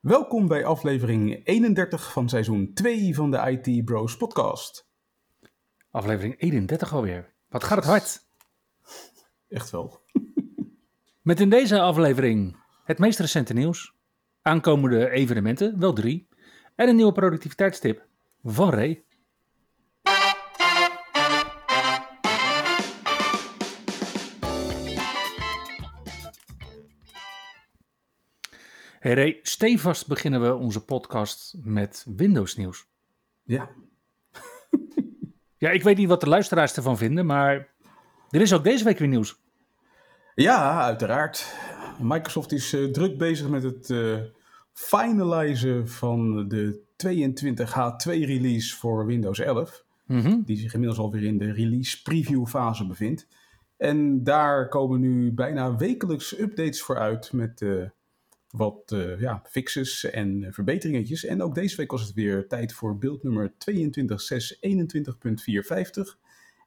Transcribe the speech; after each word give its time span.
Welkom 0.00 0.48
bij 0.48 0.64
aflevering 0.64 1.46
31 1.46 2.12
van 2.12 2.28
seizoen 2.28 2.70
2 2.74 3.14
van 3.14 3.30
de 3.30 3.60
IT 3.60 3.84
Bros 3.84 4.16
podcast. 4.16 4.88
Aflevering 5.90 6.40
31 6.40 6.92
alweer. 6.92 7.34
Wat 7.48 7.64
gaat 7.64 7.78
het 7.78 7.86
hard? 7.86 8.20
Echt 9.48 9.70
wel. 9.70 10.00
Met 11.28 11.40
in 11.40 11.50
deze 11.50 11.80
aflevering 11.80 12.56
het 12.84 12.98
meest 12.98 13.18
recente 13.18 13.52
nieuws, 13.52 13.94
aankomende 14.42 15.10
evenementen, 15.10 15.78
wel 15.78 15.92
drie, 15.92 16.28
en 16.74 16.88
een 16.88 16.96
nieuwe 16.96 17.12
productiviteitstip 17.12 18.06
van 18.42 18.70
Ray. 18.70 19.04
Hey 28.98 29.14
Ray, 29.14 29.38
stevast 29.42 30.06
beginnen 30.06 30.42
we 30.42 30.54
onze 30.54 30.84
podcast 30.84 31.54
met 31.62 32.06
Windows 32.16 32.56
nieuws. 32.56 32.86
Ja. 33.44 33.68
Ja, 35.56 35.70
ik 35.70 35.82
weet 35.82 35.96
niet 35.96 36.08
wat 36.08 36.20
de 36.20 36.28
luisteraars 36.28 36.76
ervan 36.76 36.96
vinden, 36.96 37.26
maar 37.26 37.68
er 38.30 38.40
is 38.40 38.52
ook 38.52 38.64
deze 38.64 38.84
week 38.84 38.98
weer 38.98 39.08
nieuws. 39.08 39.40
Ja, 40.34 40.82
uiteraard. 40.82 41.54
Microsoft 42.00 42.52
is 42.52 42.72
eh, 42.72 42.84
druk 42.84 43.18
bezig 43.18 43.48
met 43.48 43.62
het 43.62 43.90
eh 43.90 44.18
finalizen 44.72 45.88
van 45.88 46.48
de 46.48 46.80
22H2 47.06 48.10
release 48.10 48.76
voor 48.76 49.06
Windows 49.06 49.38
11. 49.38 49.84
Mhm. 50.06 50.40
Die 50.44 50.56
zich 50.56 50.72
inmiddels 50.72 51.00
alweer 51.00 51.24
in 51.24 51.38
de 51.38 51.52
release 51.52 52.02
preview 52.02 52.46
fase 52.46 52.86
bevindt. 52.86 53.28
En 53.76 54.24
daar 54.24 54.68
komen 54.68 55.00
nu 55.00 55.32
bijna 55.32 55.76
wekelijks 55.76 56.38
updates 56.38 56.82
voor 56.82 56.98
uit 56.98 57.32
met 57.32 57.62
eh, 57.62 57.84
wat 58.50 58.92
eh, 58.92 59.20
ja, 59.20 59.42
fixes 59.44 60.04
en 60.04 60.44
eh, 60.44 60.52
verbeteringetjes. 60.52 61.24
En 61.24 61.42
ook 61.42 61.54
deze 61.54 61.76
week 61.76 61.90
was 61.90 62.02
het 62.02 62.14
weer 62.14 62.46
tijd 62.46 62.72
voor 62.72 62.98
beeld 62.98 63.22
nummer 63.22 63.52
22.621.450 63.52 63.56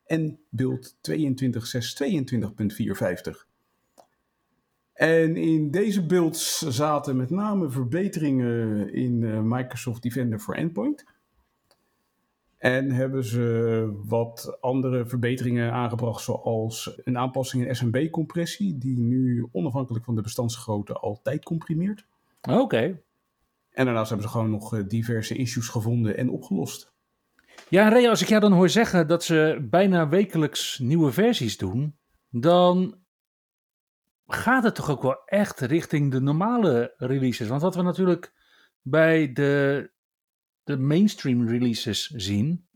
en 0.05 0.39
beeld 0.49 0.95
22.622.450. 1.11 1.15
En 4.93 5.35
in 5.35 5.71
deze 5.71 6.05
builds 6.05 6.57
zaten 6.57 7.17
met 7.17 7.29
name 7.29 7.69
verbeteringen 7.69 8.93
in 8.93 9.23
eh, 9.23 9.41
Microsoft 9.41 10.01
Defender 10.01 10.39
for 10.39 10.55
Endpoint. 10.55 11.05
En 12.61 12.91
hebben 12.91 13.23
ze 13.23 13.99
wat 14.05 14.57
andere 14.59 15.05
verbeteringen 15.05 15.71
aangebracht, 15.71 16.23
zoals 16.23 16.99
een 17.03 17.17
aanpassing 17.17 17.67
in 17.67 17.75
SMB-compressie, 17.75 18.77
die 18.77 18.99
nu 18.99 19.47
onafhankelijk 19.51 20.05
van 20.05 20.15
de 20.15 20.21
bestandsgrootte 20.21 20.93
altijd 20.93 21.43
comprimeert. 21.43 22.05
Oké. 22.49 23.01
En 23.69 23.85
daarnaast 23.85 24.09
hebben 24.09 24.27
ze 24.27 24.33
gewoon 24.33 24.49
nog 24.49 24.75
eh, 24.75 24.83
diverse 24.87 25.35
issues 25.35 25.67
gevonden 25.67 26.17
en 26.17 26.29
opgelost. 26.29 26.93
Ja, 27.69 27.89
Ray, 27.89 28.07
als 28.07 28.21
ik 28.21 28.27
jou 28.27 28.41
dan 28.41 28.51
hoor 28.51 28.69
zeggen 28.69 29.07
dat 29.07 29.23
ze 29.23 29.67
bijna 29.69 30.09
wekelijks 30.09 30.79
nieuwe 30.79 31.11
versies 31.11 31.57
doen, 31.57 31.97
dan 32.29 32.95
gaat 34.27 34.63
het 34.63 34.75
toch 34.75 34.89
ook 34.89 35.01
wel 35.01 35.21
echt 35.25 35.59
richting 35.59 36.11
de 36.11 36.21
normale 36.21 36.93
releases. 36.97 37.47
Want 37.47 37.61
wat 37.61 37.75
we 37.75 37.81
natuurlijk 37.81 38.33
bij 38.81 39.33
de, 39.33 39.91
de 40.63 40.77
mainstream 40.77 41.47
releases 41.47 42.07
zien, 42.07 42.67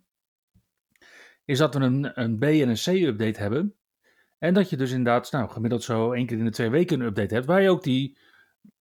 is 1.45 1.57
dat 1.57 1.73
we 1.73 1.79
een, 1.79 2.21
een 2.21 2.37
B- 2.37 2.43
en 2.43 2.69
een 2.69 2.75
C-update 2.75 3.39
hebben. 3.39 3.75
En 4.37 4.53
dat 4.53 4.69
je 4.69 4.77
dus 4.77 4.89
inderdaad, 4.89 5.31
nou, 5.31 5.49
gemiddeld 5.49 5.83
zo 5.83 6.11
één 6.11 6.25
keer 6.25 6.37
in 6.37 6.45
de 6.45 6.51
twee 6.51 6.69
weken 6.69 6.99
een 6.99 7.05
update 7.05 7.33
hebt, 7.33 7.45
waar 7.45 7.61
je 7.61 7.69
ook 7.69 7.83
die 7.83 8.17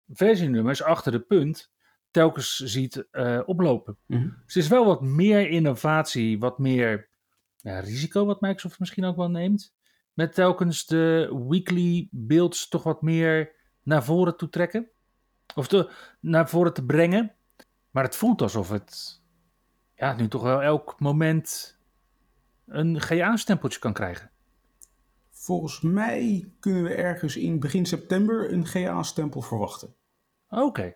versienummers 0.09 0.83
achter 0.83 1.13
de 1.13 1.21
punt 1.21 1.73
telkens 2.11 2.57
ziet 2.57 3.07
eh, 3.11 3.41
oplopen. 3.47 3.99
Dus 4.45 4.55
het 4.55 4.63
is 4.63 4.69
wel 4.69 4.85
wat 4.85 5.03
meer 5.03 5.49
innovatie, 5.49 6.39
wat 6.39 6.59
meer 6.59 7.09
ja, 7.57 7.81
risico 7.81 8.27
wat 8.27 8.41
Microsoft 8.41 8.79
misschien 8.79 9.05
ook 9.05 9.17
wel 9.17 9.31
neemt. 9.31 9.75
Met 10.13 10.35
telkens 10.35 10.87
de 10.87 11.37
weekly 11.49 12.09
builds 12.11 12.69
toch 12.69 12.83
wat 12.83 13.03
meer 13.03 13.53
naar 13.83 14.05
voren 14.05 14.37
toe 14.37 14.49
trekken. 14.49 14.91
Of 15.55 15.69
te, 15.69 15.91
naar 16.21 16.49
voren 16.49 16.75
te 16.75 16.85
brengen. 16.85 17.35
Maar 17.95 18.05
het 18.05 18.17
voelt 18.17 18.43
alsof 18.43 18.69
het 18.69 19.23
ja, 19.97 20.15
nu 20.17 20.29
toch 20.29 20.43
wel 20.43 20.63
elk 20.63 21.01
moment 21.01 21.79
een 22.67 23.01
GA-stempeltje 23.01 23.79
kan 23.79 23.93
krijgen. 23.93 24.31
Volgens 25.31 25.81
mij 25.81 26.53
kunnen 26.61 26.83
we 26.83 26.95
ergens 26.95 27.37
in 27.37 27.61
begin 27.61 27.87
september 27.87 28.53
een 28.53 28.67
GA-stempel 28.67 29.41
verwachten. 29.41 29.95
Oké. 30.49 30.95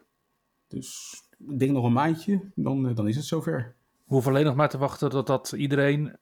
Dus 0.69 1.17
ik 1.49 1.59
denk 1.59 1.73
nog 1.73 1.85
een 1.85 1.93
maandje, 1.93 2.51
dan, 2.55 2.89
eh, 2.89 2.95
dan 2.95 3.09
is 3.09 3.17
het 3.17 3.25
zover. 3.25 3.77
We 4.05 4.15
hoeven 4.15 4.33
alleen 4.33 4.45
nog 4.45 4.55
maar 4.55 4.69
te 4.69 4.79
wachten 4.79 5.11
tot 5.11 5.27
dat 5.27 5.53
iedereen 5.53 6.17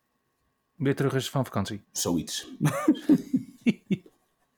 weer 0.74 0.96
terug 0.96 1.14
is 1.14 1.30
van 1.30 1.44
vakantie. 1.44 1.84
Zoiets. 1.92 2.48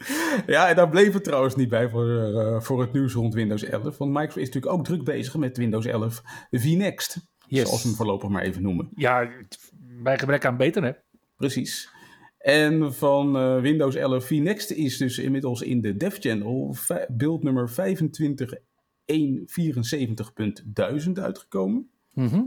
ja, 0.46 0.68
en 0.68 0.76
daar 0.76 0.88
bleef 0.88 1.12
het 1.12 1.24
trouwens 1.24 1.56
niet 1.56 1.68
bij 1.68 1.88
voor, 1.88 2.08
eh, 2.08 2.60
voor 2.60 2.80
het 2.80 2.92
nieuws 2.92 3.12
rond 3.12 3.34
Windows 3.34 3.62
11. 3.62 3.98
Want 3.98 4.10
Microsoft 4.10 4.36
is 4.36 4.46
natuurlijk 4.46 4.72
ook 4.72 4.84
druk 4.84 5.04
bezig 5.04 5.36
met 5.36 5.56
Windows 5.56 5.86
11 5.86 6.22
VNext. 6.50 7.16
Yes. 7.46 7.66
Zoals 7.66 7.82
we 7.82 7.88
hem 7.88 7.96
voorlopig 7.96 8.28
maar 8.28 8.42
even 8.42 8.62
noemen. 8.62 8.88
Ja, 8.94 9.30
bij 10.02 10.18
gebrek 10.18 10.44
aan 10.44 10.56
beter, 10.56 10.82
hè? 10.82 10.92
Precies. 11.36 11.90
En 12.38 12.94
van 12.94 13.36
eh, 13.36 13.60
Windows 13.60 13.94
11 13.94 14.26
VNext 14.26 14.70
is 14.70 14.96
dus 14.96 15.18
inmiddels 15.18 15.62
in 15.62 15.80
de 15.80 15.96
dev 15.96 16.18
channel 16.18 16.76
beeld 17.08 17.42
nummer 17.42 17.70
25.174.1000 17.70 17.76
uitgekomen. 21.12 21.90
Mhm. 22.12 22.42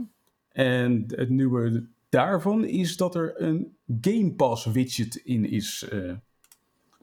En 0.48 1.04
het 1.06 1.28
nieuwe 1.28 1.88
daarvan 2.08 2.64
is 2.64 2.96
dat 2.96 3.14
er 3.14 3.42
een 3.42 3.76
Game 4.00 4.32
Pass 4.32 4.66
widget 4.66 5.16
in 5.16 5.50
is 5.50 5.88
eh, 5.90 6.12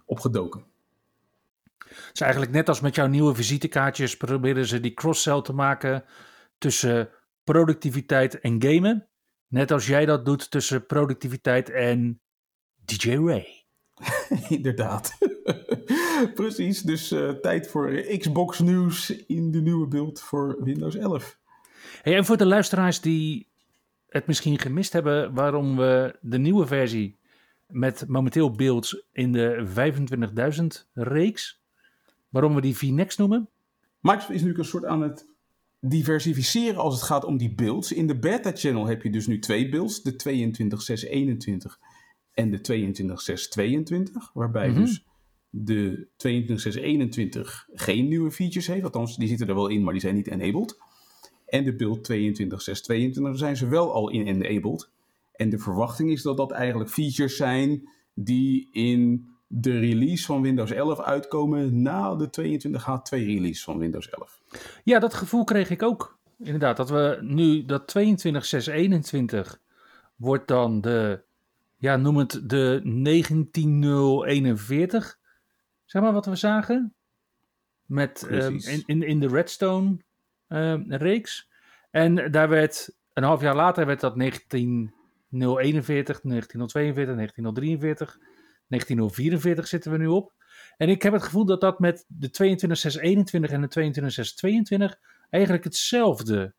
opgedoken. 0.10 0.64
Het 1.78 2.10
is 2.14 2.22
eigenlijk 2.22 2.52
net 2.52 2.68
als 2.68 2.80
met 2.80 2.96
jouw 2.96 3.08
nieuwe 3.08 3.36
visitekaartjes 3.36 4.18
proberen 4.18 4.66
ze 4.66 4.80
die 4.80 4.94
cross-sell 4.94 5.42
te 5.42 5.54
maken 5.54 6.04
tussen 6.58 7.10
productiviteit 7.44 8.40
en 8.40 8.62
gamen. 8.62 9.08
Net 9.48 9.72
als 9.72 9.88
jij 9.88 10.06
dat 10.06 10.26
doet 10.26 10.52
tussen 10.52 10.86
productiviteit 10.86 11.70
en 11.70 12.22
DJ 12.86 13.16
Ray. 13.16 13.66
Inderdaad. 14.58 15.18
Precies, 16.36 16.82
dus 16.82 17.12
eh, 17.12 17.30
tijd 17.30 17.68
voor 17.68 17.92
Xbox 18.18 18.60
nieuws 18.60 19.10
in 19.10 19.52
de 19.52 19.62
nieuwe 19.62 19.88
beeld 19.88 20.22
voor 20.22 20.64
Windows 20.64 20.96
11. 20.96 21.38
Hey, 22.02 22.16
en 22.16 22.26
voor 22.26 22.38
de 22.38 22.46
luisteraars 22.46 23.02
die 23.02 23.48
het 24.08 24.28
misschien 24.28 24.60
gemist 24.60 24.94
hebben 24.94 25.34
waarom 25.34 25.78
we 25.78 26.18
de 26.22 26.38
nieuwe 26.38 26.68
versie 26.68 27.19
met 27.70 28.06
momenteel 28.08 28.52
beelds 28.52 29.04
in 29.12 29.32
de 29.32 29.66
25.000 30.84 30.92
reeks, 30.94 31.62
waarom 32.30 32.56
we 32.56 32.62
die 32.62 32.78
VNext 32.78 33.18
noemen. 33.18 33.50
Microsoft 34.02 34.34
is 34.34 34.42
nu 34.42 34.54
een 34.58 34.66
soort 34.66 34.86
aan 34.86 35.02
het 35.02 35.28
diversificeren 35.80 36.78
als 36.78 36.94
het 36.94 37.04
gaat 37.04 37.26
om 37.26 37.38
die 37.38 37.56
builds. 37.56 37.92
In 37.92 38.08
de 38.08 38.20
beta 38.20 38.52
channel 38.54 38.86
heb 38.86 39.02
je 39.02 39.10
dus 39.10 39.28
nu 39.28 39.40
twee 39.40 39.70
builds, 39.70 40.02
de 40.02 40.16
22.621 40.16 41.78
en 42.34 42.52
de 42.52 42.62
22.622, 42.62 44.32
waarbij 44.34 44.70
Mhm. 44.70 44.80
dus 44.80 45.06
de 45.50 46.08
22.621 46.18 47.68
geen 47.74 48.08
nieuwe 48.08 48.32
features 48.32 48.68
heeft, 48.68 48.84
althans 48.84 49.18
die 49.18 49.28
zitten 49.28 49.48
er 49.48 49.56
wel 49.56 49.68
in, 49.68 49.84
maar 49.84 49.94
die 49.94 50.02
zijn 50.02 50.16
niet 50.16 50.28
enabled. 50.28 50.78
En 51.46 51.64
de 51.64 51.76
build 51.76 52.04
22.622 52.04 53.38
zijn 53.38 53.58
ze 53.58 53.68
wel 53.68 53.94
al 53.94 54.10
in 54.10 54.28
enabled. 54.28 54.90
En 55.40 55.50
de 55.50 55.60
verwachting 55.60 56.12
is 56.12 56.22
dat 56.22 56.38
dat 56.38 56.52
eigenlijk 56.52 56.90
features 56.90 57.36
zijn 57.36 57.90
die 58.14 58.70
in 58.72 59.30
de 59.48 59.80
release 59.80 60.26
van 60.26 60.42
Windows 60.42 60.72
11 60.72 61.00
uitkomen 61.00 61.82
na 61.82 62.16
de 62.16 62.28
22H2 62.28 63.10
release 63.10 63.64
van 63.64 63.78
Windows 63.78 64.10
11. 64.10 64.42
Ja, 64.84 65.00
dat 65.00 65.14
gevoel 65.14 65.44
kreeg 65.44 65.70
ik 65.70 65.84
ook. 65.84 66.20
Inderdaad, 66.38 66.78
dat 66.78 66.90
we 66.90 67.18
nu 67.22 67.66
dat 67.66 67.96
22.621 68.00 68.04
wordt 70.16 70.48
dan 70.48 70.82
de, 70.82 71.22
ja, 71.78 71.96
noem 71.96 72.18
het 72.18 72.42
de 72.44 72.82
19.041. 72.84 72.90
Zeg 75.86 76.02
maar 76.02 76.14
wat 76.14 76.26
we 76.26 76.36
zagen. 76.36 76.94
Met, 77.86 78.28
ehm, 78.30 78.58
in, 78.62 78.84
in, 78.86 79.04
in 79.04 79.20
de 79.20 79.28
Redstone 79.28 79.98
ehm, 80.48 80.84
reeks. 80.88 81.50
En 81.92 82.32
daar 82.32 82.50
werd 82.50 82.98
Een 83.14 83.24
half 83.24 83.42
jaar 83.42 83.56
later 83.56 83.86
werd 83.86 84.00
dat 84.00 84.16
19041, 85.30 86.22
1942, 86.22 87.16
1943, 87.16 88.18
19044 88.68 89.68
zitten 89.68 89.92
we 89.92 89.98
nu 89.98 90.08
op. 90.08 90.34
En 90.78 90.90
ik 90.90 91.02
heb 91.02 91.14
het 91.14 91.24
gevoel 91.24 91.46
dat 91.46 91.62
dat 91.62 91.80
met 91.80 92.06
de 92.08 92.30
22621 92.30 93.52
en 93.52 93.62
de 93.62 93.68
22622 93.68 95.00
eigenlijk 95.30 95.64
hetzelfde 95.64 96.54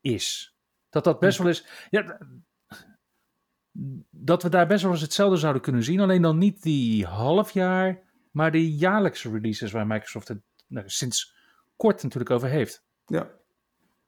is. 0.00 0.56
Dat 0.88 1.04
dat 1.04 1.18
best 1.18 1.38
wel 1.38 1.46
eens. 1.46 1.66
Ja, 1.90 2.18
dat 4.10 4.42
we 4.42 4.48
daar 4.48 4.66
best 4.66 4.82
wel 4.82 4.92
eens 4.92 5.00
hetzelfde 5.00 5.36
zouden 5.36 5.62
kunnen 5.62 5.82
zien. 5.82 6.00
Alleen 6.00 6.22
dan 6.22 6.38
niet 6.38 6.62
die 6.62 7.06
halfjaar, 7.06 8.02
maar 8.30 8.50
die 8.50 8.76
jaarlijkse 8.76 9.30
releases 9.30 9.72
waar 9.72 9.86
Microsoft 9.86 10.28
het 10.28 10.42
nou, 10.66 10.88
sinds 10.88 11.34
kort 11.76 12.02
natuurlijk 12.02 12.30
over 12.30 12.48
heeft. 12.48 12.84
Ja. 13.06 13.30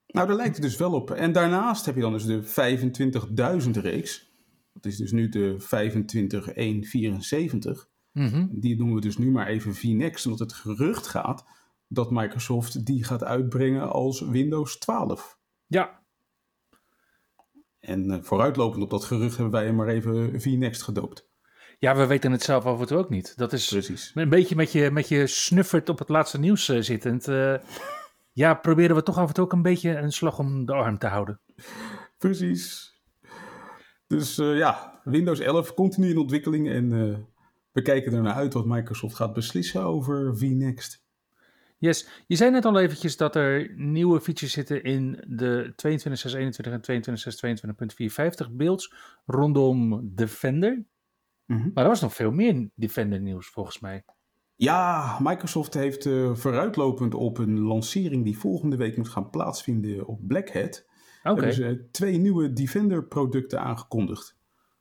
Nou, 0.06 0.26
daar 0.26 0.36
lijkt 0.36 0.54
het 0.56 0.64
dus 0.64 0.76
wel 0.76 0.92
op. 0.92 1.10
En 1.10 1.32
daarnaast 1.32 1.86
heb 1.86 1.94
je 1.94 2.00
dan 2.00 2.12
dus 2.12 2.24
de 2.24 2.42
25.000 3.64 3.70
reeks. 3.70 4.30
Dat 4.72 4.84
is 4.84 4.96
dus 4.96 5.12
nu 5.12 5.28
de 5.28 5.54
25174. 5.58 7.88
Mhm. 8.12 8.46
Die 8.50 8.76
noemen 8.76 8.94
we 8.94 9.00
dus 9.00 9.18
nu 9.18 9.30
maar 9.30 9.46
even 9.46 9.74
VNext, 9.74 10.24
omdat 10.24 10.40
het 10.40 10.52
gerucht 10.52 11.06
gaat 11.06 11.44
dat 11.88 12.10
Microsoft 12.10 12.86
die 12.86 13.04
gaat 13.04 13.24
uitbrengen 13.24 13.90
als 13.90 14.20
Windows 14.20 14.78
12. 14.78 15.38
Ja, 15.66 16.02
En 17.80 18.10
eh, 18.10 18.18
vooruitlopend 18.22 18.82
op 18.82 18.90
dat 18.90 19.04
gerucht 19.04 19.34
hebben 19.36 19.54
wij 19.54 19.64
hem 19.64 19.74
maar 19.74 19.88
even 19.88 20.40
VNext 20.40 20.82
gedoopt. 20.82 21.28
ja, 21.78 21.96
we 21.96 22.06
weten 22.06 22.32
het 22.32 22.42
zelf 22.42 22.80
en 22.80 22.86
toe 22.86 22.98
ook 22.98 23.10
niet. 23.10 23.36
Dat 23.36 23.52
is 23.52 23.68
Precies. 23.68 24.12
een 24.14 24.28
beetje 24.28 24.56
met 24.56 24.72
je, 24.72 24.90
met 24.90 25.08
je 25.08 25.26
snuffert 25.26 25.88
op 25.88 25.98
het 25.98 26.08
laatste 26.08 26.38
nieuws 26.38 26.68
eh, 26.68 26.80
zittend. 26.80 27.28
eh, 27.28 27.54
ja, 28.36 28.54
proberen 28.54 28.96
we 28.96 29.02
toch 29.02 29.18
af 29.18 29.28
en 29.28 29.34
toe 29.34 29.44
ook 29.44 29.52
een 29.52 29.62
beetje 29.62 29.96
een 29.96 30.12
slag 30.12 30.38
om 30.38 30.66
de 30.66 30.72
arm 30.72 30.98
te 30.98 31.06
houden. 31.06 31.40
Precies. 32.18 32.94
Dus 34.06 34.38
eh, 34.38 34.56
ja, 34.56 35.00
Windows 35.04 35.40
11 35.40 35.74
continu 35.74 36.10
in 36.10 36.18
ontwikkeling 36.18 36.68
en 36.68 36.92
eh, 36.92 37.18
we 37.72 37.82
kijken 37.82 38.12
er 38.12 38.22
naar 38.22 38.34
uit 38.34 38.52
wat 38.52 38.66
Microsoft 38.66 39.14
gaat 39.14 39.32
beslissen 39.32 39.82
over 39.82 40.36
VNext. 40.36 41.04
Yes, 41.78 42.08
je 42.26 42.36
zei 42.36 42.50
net 42.50 42.64
al 42.64 42.78
eventjes 42.78 43.16
dat 43.16 43.36
er 43.36 43.74
nieuwe 43.76 44.20
features 44.20 44.52
zitten 44.52 44.82
in 44.82 45.24
de 45.26 45.72
22.621 45.72 46.72
en 46.72 47.04
22.622.450 48.48 48.52
beelds 48.52 48.94
rondom 49.26 50.10
Defender. 50.14 50.84
Mhm. 51.46 51.70
Maar 51.74 51.84
er 51.84 51.90
was 51.90 52.00
nog 52.00 52.14
veel 52.14 52.30
meer 52.30 52.68
Defender 52.74 53.20
nieuws 53.20 53.48
volgens 53.48 53.80
mij. 53.80 54.04
Ja, 54.56 55.18
Microsoft 55.22 55.74
heeft 55.74 56.06
eh, 56.06 56.34
vooruitlopend 56.34 57.14
op 57.14 57.38
een 57.38 57.60
lancering 57.60 58.24
die 58.24 58.38
volgende 58.38 58.76
week 58.76 58.96
moet 58.96 59.08
gaan 59.08 59.30
plaatsvinden 59.30 60.06
op 60.06 60.20
Black 60.26 60.52
Hat, 60.52 60.84
Oké, 61.22 61.40
hebben 61.40 61.54
ze 61.54 61.88
twee 61.90 62.18
nieuwe 62.18 62.52
Defender 62.52 63.04
producten 63.04 63.60
aangekondigd. 63.60 64.36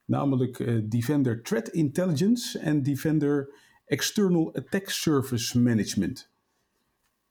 Namelijk 0.06 0.60
eh, 0.60 0.81
Defender 0.83 1.42
Threat 1.44 1.68
Intelligence 1.69 2.60
en 2.60 2.83
Defender 2.83 3.54
External 3.86 4.54
Attack 4.56 4.89
Surface 4.89 5.62
Management. 5.62 6.31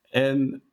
En 0.09 0.63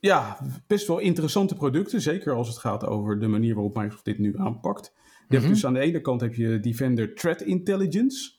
ja, 0.00 0.38
best 0.66 0.86
wel 0.86 0.98
interessante 0.98 1.54
producten, 1.54 2.00
zeker 2.00 2.32
als 2.32 2.48
het 2.48 2.58
gaat 2.58 2.84
over 2.86 3.20
de 3.20 3.26
manier 3.28 3.54
waarop 3.54 3.76
Microsoft 3.76 4.04
dit 4.04 4.18
nu 4.18 4.38
aanpakt. 4.38 4.92
Je 5.28 5.34
hebt 5.34 5.42
Mhm. 5.42 5.52
dus 5.52 5.66
aan 5.66 5.74
de 5.74 5.80
ene 5.80 6.00
kant 6.00 6.20
heb 6.20 6.34
je 6.34 6.60
Defender 6.60 7.14
Threat 7.14 7.40
Intelligence. 7.42 8.32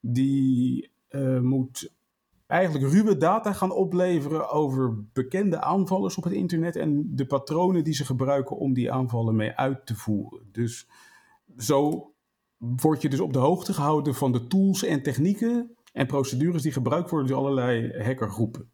Die 0.00 0.94
eh, 1.08 1.40
moet 1.40 1.95
eigenlijk 2.46 2.92
ruwe 2.92 3.16
data 3.16 3.52
gaan 3.52 3.72
opleveren 3.72 4.48
over 4.50 5.04
bekende 5.12 5.60
aanvallers 5.60 6.16
op 6.16 6.24
het 6.24 6.32
internet 6.32 6.76
en 6.76 7.14
de 7.14 7.26
patronen 7.26 7.84
die 7.84 7.94
ze 7.94 8.04
gebruiken 8.04 8.56
om 8.56 8.72
die 8.72 8.92
aanvallen 8.92 9.36
mee 9.36 9.56
uit 9.56 9.86
te 9.86 9.94
voeren. 9.94 10.48
Dus 10.52 10.88
zo 11.56 12.10
word 12.56 13.02
je 13.02 13.08
dus 13.08 13.20
op 13.20 13.32
de 13.32 13.38
hoogte 13.38 13.72
gehouden 13.72 14.14
van 14.14 14.32
de 14.32 14.46
tools 14.46 14.84
en 14.84 15.02
technieken 15.02 15.76
en 15.92 16.06
procedures 16.06 16.62
die 16.62 16.72
gebruikt 16.72 17.10
worden 17.10 17.28
door 17.28 17.38
allerlei 17.38 18.02
hackergroepen. 18.02 18.70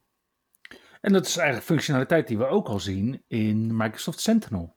en 1.00 1.12
dat 1.12 1.26
is 1.26 1.36
eigenlijk 1.36 1.66
functionaliteit 1.66 2.28
die 2.28 2.38
we 2.38 2.46
ook 2.46 2.68
al 2.68 2.80
zien 2.80 3.22
in 3.26 3.76
Microsoft 3.76 4.20
Sentinel. 4.20 4.76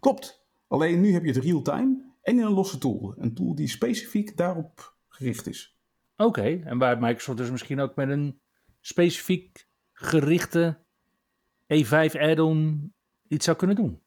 Klopt. 0.00 0.42
Alleen 0.68 1.00
nu 1.00 1.12
heb 1.12 1.24
je 1.24 1.32
het 1.32 1.44
real-time 1.44 2.12
en 2.22 2.38
in 2.38 2.44
een 2.44 2.52
losse 2.52 2.78
tool. 2.78 3.14
Een 3.16 3.34
tool 3.34 3.54
die 3.54 3.68
specifiek 3.68 4.36
daarop 4.36 4.96
gericht 5.08 5.46
is. 5.46 5.73
Oké, 6.16 6.60
en 6.64 6.78
waar 6.78 6.98
Microsoft 6.98 7.38
dus 7.38 7.50
misschien 7.50 7.80
ook 7.80 7.94
met 7.94 8.08
een 8.08 8.40
specifiek 8.80 9.68
gerichte 9.92 10.78
E5 11.74 12.20
add-on 12.20 12.92
iets 13.28 13.44
zou 13.44 13.56
kunnen 13.56 13.76
doen. 13.76 14.02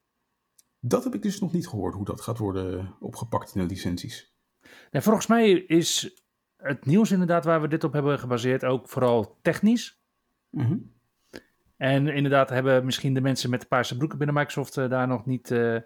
Dat 0.80 1.04
heb 1.04 1.14
ik 1.14 1.22
dus 1.22 1.40
nog 1.40 1.52
niet 1.52 1.68
gehoord 1.68 1.94
hoe 1.94 2.06
dat 2.06 2.22
gaat 2.22 2.38
worden 2.38 2.96
opgepakt 3.00 3.56
in 3.56 3.62
de 3.62 3.68
licenties. 3.68 4.36
En 4.92 5.04
volgens 5.04 5.28
mij 5.28 5.52
is 5.52 6.22
het 6.58 6.86
nieuws 6.86 7.12
inderdaad 7.12 7.46
waar 7.46 7.62
we 7.62 7.68
dit 7.68 7.84
op 7.84 7.94
hebben 7.94 8.20
gebaseerd 8.20 8.66
ook 8.66 8.90
vooral 8.90 9.38
technisch. 9.42 10.02
Mhm. 10.50 10.78
En 11.78 12.08
inderdaad 12.08 12.50
hebben 12.50 12.86
misschien 12.86 13.14
de 13.14 13.22
mensen 13.22 13.50
met 13.50 13.62
de 13.62 13.68
paarse 13.68 13.98
broeken 13.98 14.18
binnen 14.18 14.36
Microsoft 14.36 14.78
eh, 14.78 14.90
daar 14.90 15.08
nog 15.08 15.26
niet, 15.26 15.52
eh, 15.52 15.78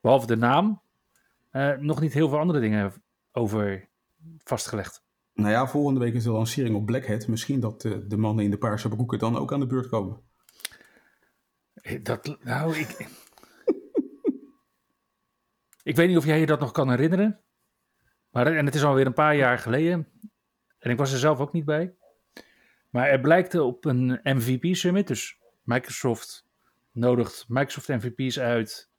behalve 0.00 0.26
de 0.26 0.36
naam, 0.36 0.82
eh, 1.50 1.76
nog 1.76 2.00
niet 2.00 2.12
heel 2.12 2.28
veel 2.28 2.38
andere 2.38 2.60
dingen 2.60 2.92
over 3.32 3.88
vastgelegd. 4.38 5.04
Nou 5.40 5.52
ja, 5.52 5.66
volgende 5.66 6.00
week 6.00 6.14
is 6.14 6.22
de 6.22 6.30
lancering 6.30 6.76
op 6.76 6.86
Black 6.86 7.06
Hat. 7.06 7.26
Misschien 7.26 7.60
dat 7.60 7.84
eh, 7.84 7.98
de 8.08 8.16
mannen 8.16 8.44
in 8.44 8.50
de 8.50 8.58
paarse 8.58 8.88
broeken 8.88 9.18
dan 9.18 9.36
ook 9.36 9.52
aan 9.52 9.60
de 9.60 9.66
beurt 9.66 9.88
komen. 9.88 10.22
Eh, 11.74 12.02
Dat, 12.02 12.38
nou, 12.42 12.76
ik... 12.76 13.08
ik 15.90 15.96
weet 15.96 16.08
niet 16.08 16.16
of 16.16 16.24
jij 16.24 16.40
je 16.40 16.46
dat 16.46 16.60
nog 16.60 16.72
kan 16.72 16.90
herinneren. 16.90 17.40
Maar, 18.30 18.46
en 18.46 18.66
het 18.66 18.74
is 18.74 18.84
alweer 18.84 19.06
een 19.06 19.12
paar 19.12 19.36
jaar 19.36 19.58
geleden. 19.58 20.08
En 20.78 20.90
ik 20.90 20.98
was 20.98 21.12
er 21.12 21.18
zelf 21.18 21.38
ook 21.38 21.52
niet 21.52 21.64
bij. 21.64 21.94
Maar 22.90 23.08
er 23.08 23.20
blijkt 23.20 23.54
op 23.54 23.84
een 23.84 24.20
MVP 24.22 24.74
Summit, 24.74 25.06
dus 25.06 25.38
Microsoft 25.62 26.46
nodigt 26.92 27.44
Microsoft 27.48 27.88
MVP's 27.88 28.38
uit 28.38 28.90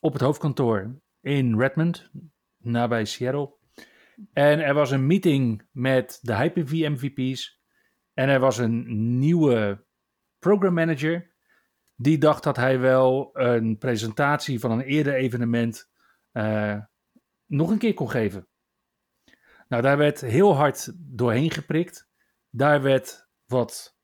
op 0.00 0.12
het 0.12 0.22
hoofdkantoor 0.22 1.00
in 1.20 1.58
Redmond, 1.58 2.10
nabij 2.56 3.04
Seattle. 3.04 3.57
En 4.32 4.60
er 4.60 4.74
was 4.74 4.90
een 4.90 5.06
meeting 5.06 5.68
met 5.72 6.18
de 6.22 6.36
Hyper-V 6.36 6.70
MVP's. 6.72 7.62
En 8.14 8.28
er 8.28 8.40
was 8.40 8.58
een 8.58 8.84
nieuwe 9.18 9.84
program 10.38 10.74
manager. 10.74 11.34
Die 11.94 12.18
dacht 12.18 12.42
dat 12.42 12.56
hij 12.56 12.78
wel 12.80 13.30
een 13.32 13.78
presentatie 13.78 14.60
van 14.60 14.70
een 14.70 14.80
eerder 14.80 15.14
evenement 15.14 15.90
eh, 16.32 16.80
nog 17.46 17.70
een 17.70 17.78
keer 17.78 17.94
kon 17.94 18.10
geven. 18.10 18.48
Nou, 19.68 19.82
daar 19.82 19.96
werd 19.96 20.20
heel 20.20 20.54
hard 20.56 20.92
doorheen 20.96 21.50
geprikt. 21.50 22.08
Daar 22.50 22.82
werd 22.82 23.28
wat 23.46 23.98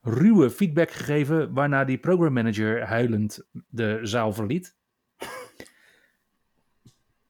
ruwe 0.00 0.50
feedback 0.50 0.90
gegeven, 0.90 1.52
waarna 1.52 1.84
die 1.84 1.98
program 1.98 2.32
manager 2.32 2.86
huilend 2.86 3.48
de 3.68 3.98
zaal 4.02 4.32
verliet. 4.32 4.77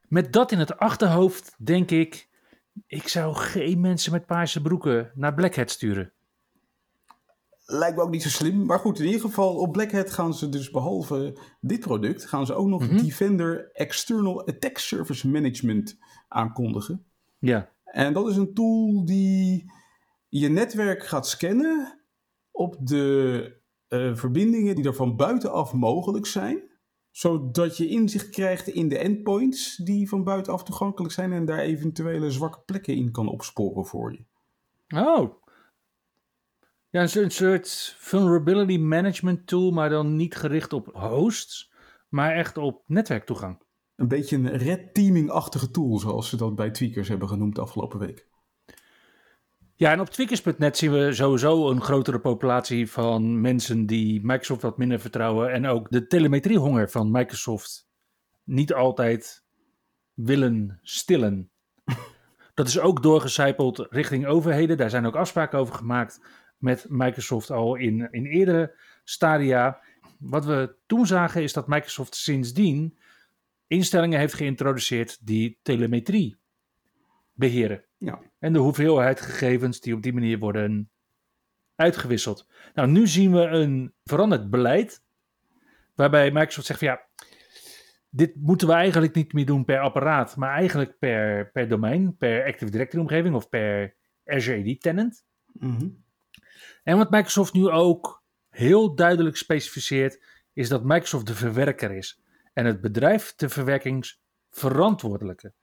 Met 0.09 0.33
dat 0.33 0.51
in 0.51 0.59
het 0.59 0.77
achterhoofd 0.77 1.55
denk 1.57 1.91
ik, 1.91 2.29
ik 2.87 3.07
zou 3.07 3.35
geen 3.35 3.79
mensen 3.79 4.11
met 4.11 4.25
paarse 4.25 4.61
broeken 4.61 5.11
naar 5.15 5.33
Black 5.33 5.55
Hat 5.55 5.69
sturen. 5.69 6.13
Lijkt 7.65 7.95
me 7.95 8.01
ook 8.01 8.09
niet 8.09 8.21
zo 8.23 8.29
slim. 8.29 8.65
Maar 8.65 8.79
goed, 8.79 8.99
in 8.99 9.05
ieder 9.05 9.21
geval 9.21 9.55
op 9.55 9.71
Black 9.71 9.91
Hat 9.91 10.11
gaan 10.11 10.33
ze 10.33 10.49
dus 10.49 10.71
behalve 10.71 11.37
dit 11.61 11.79
product... 11.79 12.25
gaan 12.25 12.45
ze 12.45 12.53
ook 12.53 12.67
nog 12.67 12.87
Mhm. 12.87 12.97
Defender 12.97 13.71
External 13.71 14.47
Attack 14.47 14.77
Surface 14.77 15.29
Management 15.29 15.97
aankondigen. 16.27 17.05
Ja, 17.39 17.69
En 17.83 18.13
dat 18.13 18.27
is 18.29 18.35
een 18.35 18.53
tool 18.53 19.05
die 19.05 19.71
je 20.27 20.49
netwerk 20.49 21.05
gaat 21.07 21.27
scannen 21.27 21.99
op 22.51 22.75
de 22.79 23.57
eh, 23.87 24.15
verbindingen 24.15 24.75
die 24.75 24.85
er 24.85 24.95
van 24.95 25.15
buitenaf 25.15 25.73
mogelijk 25.73 26.25
zijn. 26.25 26.68
Zodat 27.19 27.77
je 27.77 27.87
inzicht 27.87 28.29
krijgt 28.29 28.67
in 28.67 28.87
de 28.87 28.97
endpoints 28.97 29.75
die 29.75 30.09
van 30.09 30.23
buitenaf 30.23 30.63
toegankelijk 30.63 31.13
zijn 31.13 31.33
en 31.33 31.45
daar 31.45 31.59
eventuele 31.59 32.31
zwakke 32.31 32.59
plekken 32.65 32.95
in 32.95 33.11
kan 33.11 33.27
opsporen 33.27 33.85
voor 33.85 34.11
je. 34.11 34.23
Oh. 34.95 35.33
Ja, 36.89 37.01
een 37.01 37.31
soort- 37.31 37.95
vulnerability 37.97 38.77
management 38.77 39.47
tool, 39.47 39.71
maar 39.71 39.89
dan 39.89 40.15
niet 40.15 40.35
gericht 40.35 40.73
op 40.73 40.89
hosts, 40.93 41.71
maar 42.09 42.35
echt 42.35 42.57
op 42.57 42.83
netwerktoegang. 42.85 43.61
Een 43.95 44.07
beetje 44.07 44.35
een 44.35 44.57
red 44.57 44.93
teaming-achtige 44.93 45.71
tool, 45.71 45.97
zoals 45.99 46.29
ze 46.29 46.37
dat 46.37 46.55
bij 46.55 46.71
Tweakers 46.71 47.07
hebben 47.07 47.27
genoemd 47.27 47.59
afgelopen 47.59 47.99
week. 47.99 48.28
Ja, 49.79 49.91
en 49.91 49.99
op 49.99 50.09
tweakers.net 50.09 50.77
zien 50.77 50.91
we 50.91 51.13
sowieso 51.13 51.69
een 51.69 51.81
grotere 51.81 52.19
populatie 52.19 52.91
van 52.91 53.41
mensen 53.41 53.85
die 53.85 54.19
Microsoft 54.23 54.61
wat 54.61 54.77
minder 54.77 54.99
vertrouwen 54.99 55.51
en 55.51 55.65
ook 55.65 55.89
de 55.89 56.07
telemetriehonger 56.07 56.89
van 56.89 57.11
Microsoft 57.11 57.89
niet 58.43 58.73
altijd 58.73 59.43
willen 60.13 60.79
stillen. 60.81 61.51
Dat 62.53 62.67
is 62.67 62.79
ook 62.79 63.03
doorgecijpeld 63.03 63.87
richting 63.89 64.25
overheden. 64.25 64.77
Daar 64.77 64.89
zijn 64.89 65.05
ook 65.05 65.15
afspraken 65.15 65.59
over 65.59 65.75
gemaakt 65.75 66.21
met 66.57 66.85
Microsoft 66.89 67.51
al 67.51 67.75
in, 67.75 68.07
in 68.11 68.25
eerdere 68.25 68.75
stadia. 69.03 69.81
wat 70.17 70.45
we 70.45 70.75
toen 70.85 71.07
zagen 71.07 71.43
is 71.43 71.53
dat 71.53 71.67
Microsoft 71.67 72.15
sindsdien 72.15 72.97
instellingen 73.67 74.19
heeft 74.19 74.33
geïntroduceerd 74.33 75.25
die 75.25 75.59
telemetrie 75.61 76.37
beheren. 77.33 77.83
Ja. 77.97 78.28
En 78.39 78.53
de 78.53 78.59
hoeveelheid 78.59 79.21
gegevens 79.21 79.79
die 79.79 79.93
op 79.93 80.01
die 80.01 80.13
manier 80.13 80.39
worden 80.39 80.91
uitgewisseld. 81.75 82.47
Nou, 82.73 82.87
nu 82.87 83.07
zien 83.07 83.31
we 83.31 83.41
een 83.41 83.93
veranderd 84.03 84.49
beleid. 84.49 85.03
Waarbij 85.95 86.31
Microsoft 86.31 86.67
zegt 86.67 86.79
van 86.79 86.87
ja, 86.87 87.07
dit 88.09 88.35
moeten 88.35 88.67
we 88.67 88.73
eigenlijk 88.73 89.15
niet 89.15 89.33
meer 89.33 89.45
doen 89.45 89.65
per 89.65 89.79
apparaat, 89.79 90.35
maar 90.35 90.53
eigenlijk 90.53 90.99
per, 90.99 91.51
per 91.51 91.67
domein, 91.67 92.17
per 92.17 92.45
Active 92.45 92.71
Directory 92.71 93.01
omgeving 93.01 93.35
of 93.35 93.49
per 93.49 93.95
Azure 94.25 94.71
AD 94.71 94.81
tenant. 94.81 95.25
Mhm. 95.53 95.89
En 96.83 96.97
wat 96.97 97.11
Microsoft 97.11 97.53
nu 97.53 97.69
ook 97.69 98.23
heel 98.49 98.95
duidelijk 98.95 99.35
specificeert, 99.35 100.25
is 100.53 100.69
dat 100.69 100.83
Microsoft 100.83 101.27
de 101.27 101.35
verwerker 101.35 101.91
is 101.91 102.21
en 102.53 102.65
het 102.65 102.81
bedrijf 102.81 103.35
de 103.35 103.49
verwerkingsverantwoordelijke. 103.49 105.53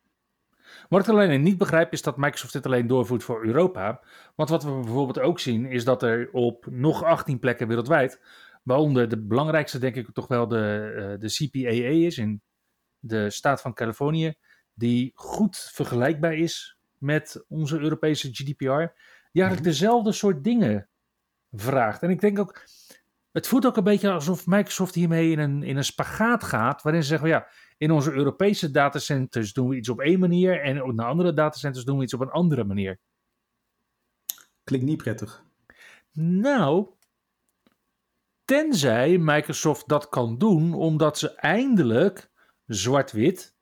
Wat 0.88 1.00
ik 1.00 1.08
alleen 1.08 1.42
niet 1.42 1.58
begrijp 1.58 1.92
is 1.92 2.02
dat 2.02 2.16
Microsoft 2.16 2.52
dit 2.52 2.66
alleen 2.66 2.86
doorvoert 2.86 3.22
voor 3.24 3.44
Europa. 3.44 4.00
Want 4.34 4.48
wat 4.48 4.64
we 4.64 4.70
bijvoorbeeld 4.70 5.18
ook 5.20 5.38
zien 5.40 5.66
is 5.66 5.84
dat 5.84 6.02
er 6.02 6.28
op 6.32 6.66
nog 6.70 7.02
18 7.04 7.38
plekken 7.38 7.68
wereldwijd, 7.68 8.20
waaronder 8.62 9.08
de 9.08 9.22
belangrijkste 9.22 9.78
denk 9.78 9.94
ik 9.94 10.08
toch 10.12 10.28
wel 10.28 10.48
de, 10.48 10.92
eh, 10.96 11.20
de 11.20 11.28
CPAA 11.28 12.06
is 12.06 12.18
in 12.18 12.42
de 12.98 13.30
staat 13.30 13.60
van 13.60 13.74
Californië, 13.74 14.34
die 14.74 15.12
goed 15.14 15.70
vergelijkbaar 15.72 16.34
is 16.34 16.76
met 16.98 17.44
onze 17.48 17.78
Europese 17.78 18.28
GDPR, 18.32 18.64
die 19.32 19.42
eigenlijk 19.42 19.60
Mhm. 19.60 19.62
dezelfde 19.62 20.12
soort 20.12 20.44
dingen 20.44 20.88
vraagt. 21.52 22.02
En 22.02 22.10
ik 22.10 22.20
denk 22.20 22.38
ook, 22.38 22.64
het 23.32 23.46
voelt 23.48 23.66
ook 23.66 23.76
een 23.76 23.84
beetje 23.84 24.10
alsof 24.10 24.46
Microsoft 24.46 24.94
hiermee 24.94 25.30
in 25.30 25.38
een, 25.38 25.62
in 25.62 25.76
een 25.76 25.84
spagaat 25.84 26.44
gaat, 26.44 26.82
waarin 26.82 27.02
ze 27.02 27.08
zeggen, 27.08 27.28
ja, 27.28 27.46
in 27.76 27.90
onze 27.90 28.12
Europese 28.12 28.70
datacenters 28.70 29.52
doen 29.52 29.68
we 29.68 29.76
iets 29.76 29.88
op 29.88 30.00
één 30.00 30.18
manier 30.18 30.60
en 30.60 30.82
op 30.82 30.96
de 30.96 31.04
andere 31.04 31.32
datacenters 31.32 31.84
doen 31.84 31.96
we 31.96 32.02
iets 32.02 32.14
op 32.14 32.20
een 32.20 32.30
andere 32.30 32.64
manier. 32.64 32.98
Klinkt 34.64 34.86
niet 34.86 35.02
prettig. 35.02 35.44
Nou, 36.12 36.88
tenzij 38.44 39.18
Microsoft 39.18 39.88
dat 39.88 40.08
kan 40.08 40.38
doen, 40.38 40.74
omdat 40.74 41.18
ze 41.18 41.34
eindelijk 41.34 42.30
zwart-wit 42.66 43.56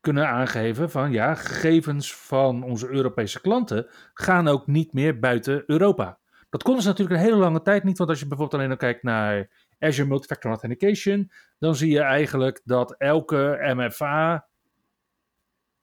kunnen 0.00 0.28
aangeven 0.28 0.90
van 0.90 1.12
ja, 1.12 1.34
gegevens 1.34 2.16
van 2.16 2.62
onze 2.62 2.88
Europese 2.88 3.40
klanten 3.40 3.86
gaan 4.14 4.48
ook 4.48 4.66
niet 4.66 4.92
meer 4.92 5.18
buiten 5.18 5.62
Europa. 5.66 6.20
Dat 6.50 6.62
konden 6.62 6.82
ze 6.82 6.88
natuurlijk 6.88 7.20
een 7.20 7.26
hele 7.26 7.40
lange 7.40 7.62
tijd 7.62 7.84
niet, 7.84 7.98
want 7.98 8.10
als 8.10 8.20
je 8.20 8.26
bijvoorbeeld 8.26 8.60
alleen 8.60 8.70
al 8.72 8.76
kijkt 8.76 9.02
naar 9.02 9.61
Azure 9.82 10.08
Multifactor 10.08 10.50
Authentication, 10.50 11.30
dan 11.58 11.74
zie 11.74 11.90
je 11.90 12.00
eigenlijk 12.00 12.60
dat 12.64 12.94
elke 12.98 13.58
MFA 13.74 14.46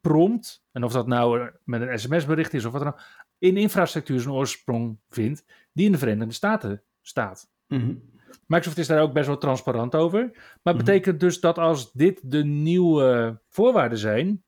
prompt, 0.01 0.63
en 0.71 0.83
of 0.83 0.91
dat 0.91 1.07
nou 1.07 1.49
met 1.63 1.81
een 1.81 1.99
sms-bericht 1.99 2.53
is 2.53 2.65
of 2.65 2.71
wat 2.71 2.81
dan 2.81 2.91
ook, 2.93 3.01
in 3.37 3.57
infrastructuur 3.57 4.19
zijn 4.19 4.33
oorsprong 4.35 4.97
vindt, 5.09 5.45
die 5.71 5.85
in 5.85 5.91
de 5.91 5.97
Verenigde 5.97 6.33
Staten 6.33 6.83
staat. 7.01 7.49
Mhm. 7.67 7.93
Microsoft 8.45 8.77
is 8.77 8.87
daar 8.87 9.01
ook 9.01 9.13
best 9.13 9.27
wel 9.27 9.37
transparant 9.37 9.95
over. 9.95 10.29
Maar 10.63 10.75
Mhm. 10.75 10.85
betekent 10.85 11.19
dus 11.19 11.39
dat 11.39 11.57
als 11.57 11.91
dit 11.91 12.31
de 12.31 12.43
nieuwe 12.45 13.39
voorwaarden 13.49 13.97
zijn 13.97 14.43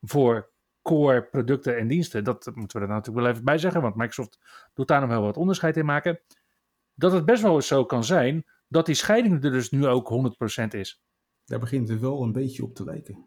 voor 0.00 0.50
core 0.82 1.22
producten 1.22 1.78
en 1.78 1.88
diensten, 1.88 2.24
dat 2.24 2.50
moeten 2.54 2.80
we 2.80 2.86
er 2.86 2.92
natuurlijk 2.92 3.24
wel 3.24 3.32
even 3.32 3.44
bij 3.44 3.58
zeggen, 3.58 3.80
want 3.80 3.94
Microsoft 3.94 4.38
doet 4.74 4.88
daar 4.88 5.00
nog 5.00 5.08
wel 5.10 5.22
wat 5.22 5.36
onderscheid 5.36 5.76
in 5.76 5.84
maken, 5.84 6.20
dat 6.94 7.12
het 7.12 7.24
best 7.24 7.42
wel 7.42 7.54
eens 7.54 7.66
zo 7.66 7.84
kan 7.84 8.04
zijn 8.04 8.44
dat 8.68 8.86
die 8.86 8.94
scheiding 8.94 9.44
er 9.44 9.52
dus 9.52 9.70
nu 9.70 9.86
ook 9.86 10.34
100% 10.62 10.66
is. 10.68 11.02
Daar 11.44 11.58
begint 11.58 11.88
het 11.88 12.00
wel 12.00 12.22
een 12.22 12.32
beetje 12.32 12.62
op 12.62 12.74
te 12.74 12.84
lijken. 12.84 13.26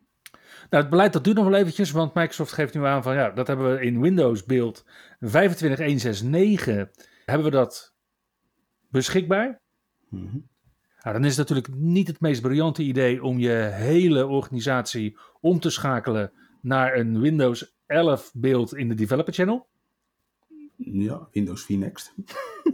Nou, 0.69 0.83
het 0.83 0.89
beleid 0.89 1.13
dat 1.13 1.23
duurt 1.23 1.35
nog 1.35 1.45
wel 1.45 1.59
eventjes, 1.59 1.91
want 1.91 2.13
Microsoft 2.13 2.51
geeft 2.51 2.73
nu 2.73 2.85
aan 2.85 3.03
van 3.03 3.15
ja, 3.15 3.29
dat 3.29 3.47
hebben 3.47 3.75
we 3.75 3.81
in 3.81 4.01
Windows 4.01 4.45
beeld 4.45 4.85
25169 5.19 7.07
hebben 7.25 7.45
we 7.45 7.51
dat 7.51 7.93
beschikbaar. 8.89 9.61
Mhm. 10.09 10.37
Nou, 11.03 11.15
dan 11.15 11.25
is 11.25 11.37
het 11.37 11.49
natuurlijk 11.49 11.79
niet 11.79 12.07
het 12.07 12.19
meest 12.19 12.41
briljante 12.41 12.83
idee 12.83 13.23
om 13.23 13.39
je 13.39 13.69
hele 13.73 14.27
organisatie 14.27 15.17
om 15.41 15.59
te 15.59 15.69
schakelen 15.69 16.31
naar 16.61 16.95
een 16.95 17.19
Windows 17.19 17.75
11 17.85 18.31
beeld 18.33 18.75
in 18.75 18.89
de 18.89 18.95
Developer 18.95 19.33
Channel. 19.33 19.67
Ja, 20.75 21.27
Windows 21.31 21.63
4 21.63 21.77
Next. 21.77 22.13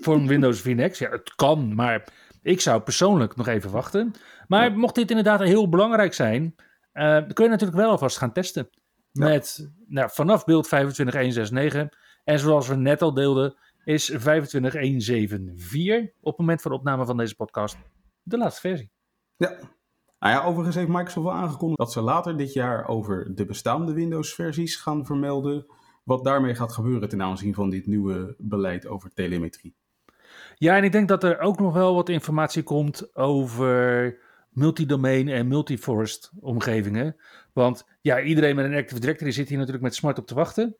Voor 0.02 0.16
een 0.16 0.28
Windows 0.28 0.62
4 0.62 0.76
Next. 0.76 1.00
Ja, 1.00 1.10
het 1.10 1.36
kan, 1.36 1.76
maar 1.76 2.14
ik 2.46 2.62
zou 2.62 2.82
persoonlijk 2.82 3.36
nog 3.36 3.48
even 3.48 3.72
wachten. 3.72 4.14
Maar 4.48 4.70
Ja. 4.70 4.76
mocht 4.78 4.96
dit 4.96 5.10
inderdaad 5.10 5.40
heel 5.40 5.70
belangrijk 5.70 6.14
zijn, 6.14 6.56
eh, 6.92 7.04
dan 7.12 7.34
kun 7.34 7.44
je 7.44 7.50
natuurlijk 7.50 7.78
wel 7.80 7.90
alvast 7.90 8.18
gaan 8.18 8.32
testen. 8.32 8.70
Ja. 9.12 9.28
Met 9.28 9.70
nou, 9.88 10.10
vanaf 10.14 10.46
beeld 10.46 10.64
25169. 10.64 12.00
En 12.24 12.40
zoals 12.40 12.68
we 12.68 12.76
net 12.76 13.02
al 13.02 13.14
deelden, 13.14 13.56
is 13.84 14.06
25174 14.06 16.12
op 16.20 16.32
het 16.32 16.38
moment 16.38 16.62
van 16.62 16.72
de 16.72 16.78
opname 16.78 17.06
van 17.06 17.18
deze 17.18 17.36
podcast 17.36 17.78
de 18.24 18.38
laatste 18.38 18.62
versie. 18.62 18.92
Ja. 19.38 19.50
Nou 20.20 20.34
ja, 20.34 20.44
overigens 20.44 20.76
heeft 20.76 20.88
Microsoft 20.88 21.26
wel 21.26 21.36
aangekondigd 21.36 21.80
dat 21.80 21.92
ze 21.92 22.02
later 22.02 22.38
dit 22.38 22.54
jaar 22.54 22.88
over 22.88 23.36
de 23.36 23.46
bestaande 23.46 23.94
Windows-versies 23.94 24.76
gaan 24.76 25.06
vermelden. 25.06 25.66
Wat 26.04 26.24
daarmee 26.24 26.56
gaat 26.56 26.74
gebeuren 26.74 27.10
ten 27.10 27.22
aanzien 27.22 27.54
van 27.54 27.70
dit 27.70 27.88
nieuwe 27.88 28.36
beleid 28.38 28.88
over 28.88 29.14
telemetrie. 29.14 29.76
Ja, 30.58 30.78
en 30.78 30.84
ik 30.84 30.92
denk 30.92 31.08
dat 31.08 31.24
er 31.24 31.40
ook 31.40 31.60
nog 31.60 31.74
wel 31.74 31.96
wat 31.96 32.10
informatie 32.10 32.64
komt 32.64 33.16
over 33.16 34.18
multidomain 34.50 35.28
en 35.28 35.48
multiforest 35.48 36.32
omgevingen. 36.40 37.16
Want 37.54 37.86
ja, 38.02 38.22
iedereen 38.22 38.56
met 38.56 38.66
een 38.66 38.76
Active 38.76 39.00
Directory 39.00 39.32
zit 39.32 39.48
hier 39.50 39.58
natuurlijk 39.58 39.84
met 39.84 39.96
smart 39.96 40.18
op 40.18 40.28
te 40.28 40.36
wachten. 40.36 40.76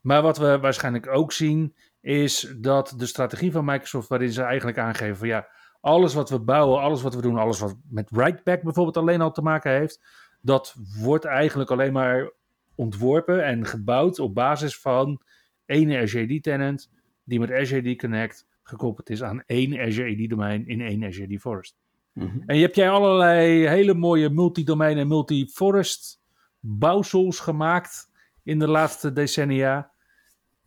Maar 0.00 0.22
wat 0.22 0.38
we 0.38 0.58
waarschijnlijk 0.58 1.08
ook 1.08 1.32
zien, 1.32 1.74
is 2.00 2.54
dat 2.56 2.94
de 2.96 3.06
strategie 3.06 3.52
van 3.52 3.64
Microsoft, 3.64 4.08
waarin 4.08 4.32
ze 4.32 4.42
eigenlijk 4.42 4.78
aangeven 4.78 5.16
van 5.16 5.28
ja, 5.28 5.48
alles 5.80 6.14
wat 6.14 6.30
we 6.30 6.40
bouwen, 6.40 6.80
alles 6.80 7.02
wat 7.02 7.14
we 7.14 7.22
doen, 7.22 7.36
alles 7.36 7.58
wat 7.58 7.76
met 7.88 8.10
write-back 8.10 8.62
bijvoorbeeld 8.62 8.96
alleen 8.96 9.20
al 9.20 9.32
te 9.32 9.42
maken 9.42 9.72
heeft, 9.72 10.00
dat 10.40 10.74
wordt 10.98 11.24
eigenlijk 11.24 11.70
alleen 11.70 11.92
maar 11.92 12.32
ontworpen 12.74 13.44
en 13.44 13.66
gebouwd 13.66 14.18
op 14.18 14.34
basis 14.34 14.78
van 14.78 15.20
één 15.66 16.02
Azure 16.02 16.40
tenant 16.40 16.90
die 17.24 17.40
met 17.40 17.52
Azure 17.52 17.96
Connect 17.96 18.46
gekoppeld 18.70 19.10
is 19.10 19.22
aan 19.22 19.42
één 19.46 19.80
Azure 19.80 20.28
domein 20.28 20.66
in 20.66 20.80
één 20.80 21.04
Azure 21.04 21.40
Forest. 21.40 21.76
Mhm. 22.12 22.40
En 22.46 22.56
je 22.56 22.62
hebt 22.62 22.76
jij 22.76 22.90
allerlei 22.90 23.68
hele 23.68 23.94
mooie 23.94 24.30
multidomein 24.30 24.98
en 24.98 25.08
multiforest 25.08 26.20
bouwsels 26.60 27.40
gemaakt 27.40 28.10
in 28.42 28.58
de 28.58 28.68
laatste 28.68 29.12
decennia. 29.12 29.92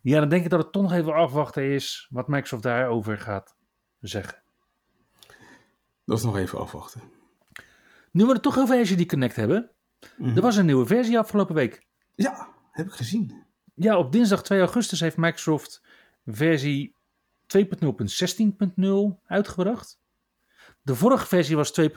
Ja, 0.02 0.20
dan 0.20 0.30
denk 0.30 0.44
ik 0.44 0.50
dat 0.50 0.64
het 0.64 0.72
toch 0.72 0.82
nog 0.82 0.94
even 0.94 1.14
afwachten 1.14 1.64
is 1.72 2.08
wat 2.10 2.28
Microsoft 2.28 2.64
daarover 2.64 3.18
gaat 3.18 3.56
zeggen. 4.00 4.42
Dat 6.06 6.18
is 6.18 6.24
nog 6.24 6.38
even 6.38 6.60
afwachten. 6.60 7.02
Nu 8.12 8.26
we 8.26 8.32
het 8.32 8.42
toch 8.42 8.58
over 8.58 8.80
Azure 8.80 9.06
Connect 9.06 9.36
hebben. 9.36 9.72
Mhm. 10.18 10.36
Er 10.36 10.42
was 10.42 10.56
een 10.56 10.66
nieuwe 10.66 10.86
versie 10.86 11.20
afgelopen 11.20 11.56
week. 11.56 11.88
Ja, 12.16 12.48
heb 12.72 12.86
ik 12.86 12.94
gezien. 12.94 13.44
Ja, 13.76 13.98
op 13.98 14.12
dinsdag 14.12 14.44
2 14.44 14.60
augustus 14.60 15.00
heeft 15.00 15.18
Microsoft 15.18 15.84
versie 16.26 16.96
2.0.16.0 17.58 19.22
uitgebracht. 19.26 20.02
De 20.82 20.96
vorige 20.96 21.28
versie 21.28 21.56
was 21.56 21.82
2.0.15.0. 21.82 21.90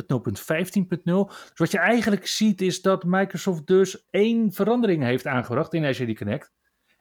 Dus 1.03 1.51
wat 1.55 1.71
je 1.71 1.79
eigenlijk 1.79 2.27
ziet 2.27 2.61
is 2.61 2.83
dat 2.83 3.05
Microsoft 3.05 3.67
dus 3.67 4.07
één 4.11 4.53
verandering 4.53 5.03
heeft 5.03 5.27
aangebracht 5.27 5.75
in 5.75 5.85
Azure 5.85 6.15
Connect. 6.15 6.53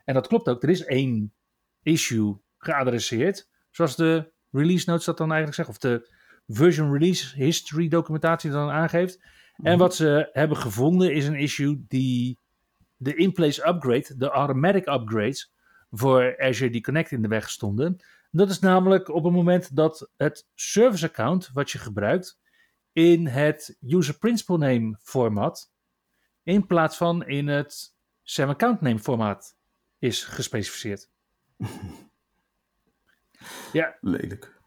En 0.03 0.13
dat 0.13 0.27
klopt 0.27 0.47
ook, 0.47 0.63
er 0.63 0.69
is 0.69 0.85
één 0.85 1.33
issue 1.83 2.37
geadresseerd. 2.57 3.49
Zoals 3.71 3.95
de 3.95 4.31
release 4.51 4.89
notes 4.89 5.05
dat 5.05 5.17
dan 5.17 5.31
eigenlijk 5.31 5.55
zeggen, 5.55 5.73
of 5.75 5.81
de 5.81 6.13
version 6.47 6.91
release 6.91 7.35
history 7.35 7.87
documentatie 7.87 8.51
dan 8.51 8.69
aangeeft. 8.69 9.19
En 9.55 9.77
wat 9.77 9.95
ze 9.95 10.29
hebben 10.31 10.57
gevonden 10.57 11.13
is 11.13 11.27
een 11.27 11.39
issue 11.39 11.85
die 11.87 12.39
de 12.97 13.15
in-place 13.15 13.67
upgrade, 13.67 14.17
de 14.17 14.29
automatic 14.29 14.87
upgrades 14.87 15.53
voor 15.91 16.39
Azure 16.39 16.81
Connect 16.81 17.11
in 17.11 17.21
de 17.21 17.27
weg 17.27 17.49
stonden. 17.49 17.97
Dat 18.35 18.49
is 18.49 18.59
namelijk 18.59 19.09
op 19.09 19.23
het 19.23 19.33
moment 19.33 19.75
dat 19.75 20.09
het 20.17 20.47
service 20.53 21.05
account 21.05 21.49
wat 21.53 21.71
je 21.71 21.77
gebruikt 21.77 22.39
in 22.91 23.27
het 23.27 23.77
user 23.87 24.17
principal 24.17 24.57
name 24.57 24.97
format 25.01 25.71
in 26.43 26.65
plaats 26.65 26.97
van 26.97 27.25
in 27.25 27.47
het 27.47 27.95
SAM 28.23 28.49
account 28.49 28.81
name 28.81 28.99
formaat 28.99 29.57
is 29.99 30.23
gespecificeerd. 30.23 31.09
ja, 33.73 33.95
Lelijk. 34.01 34.61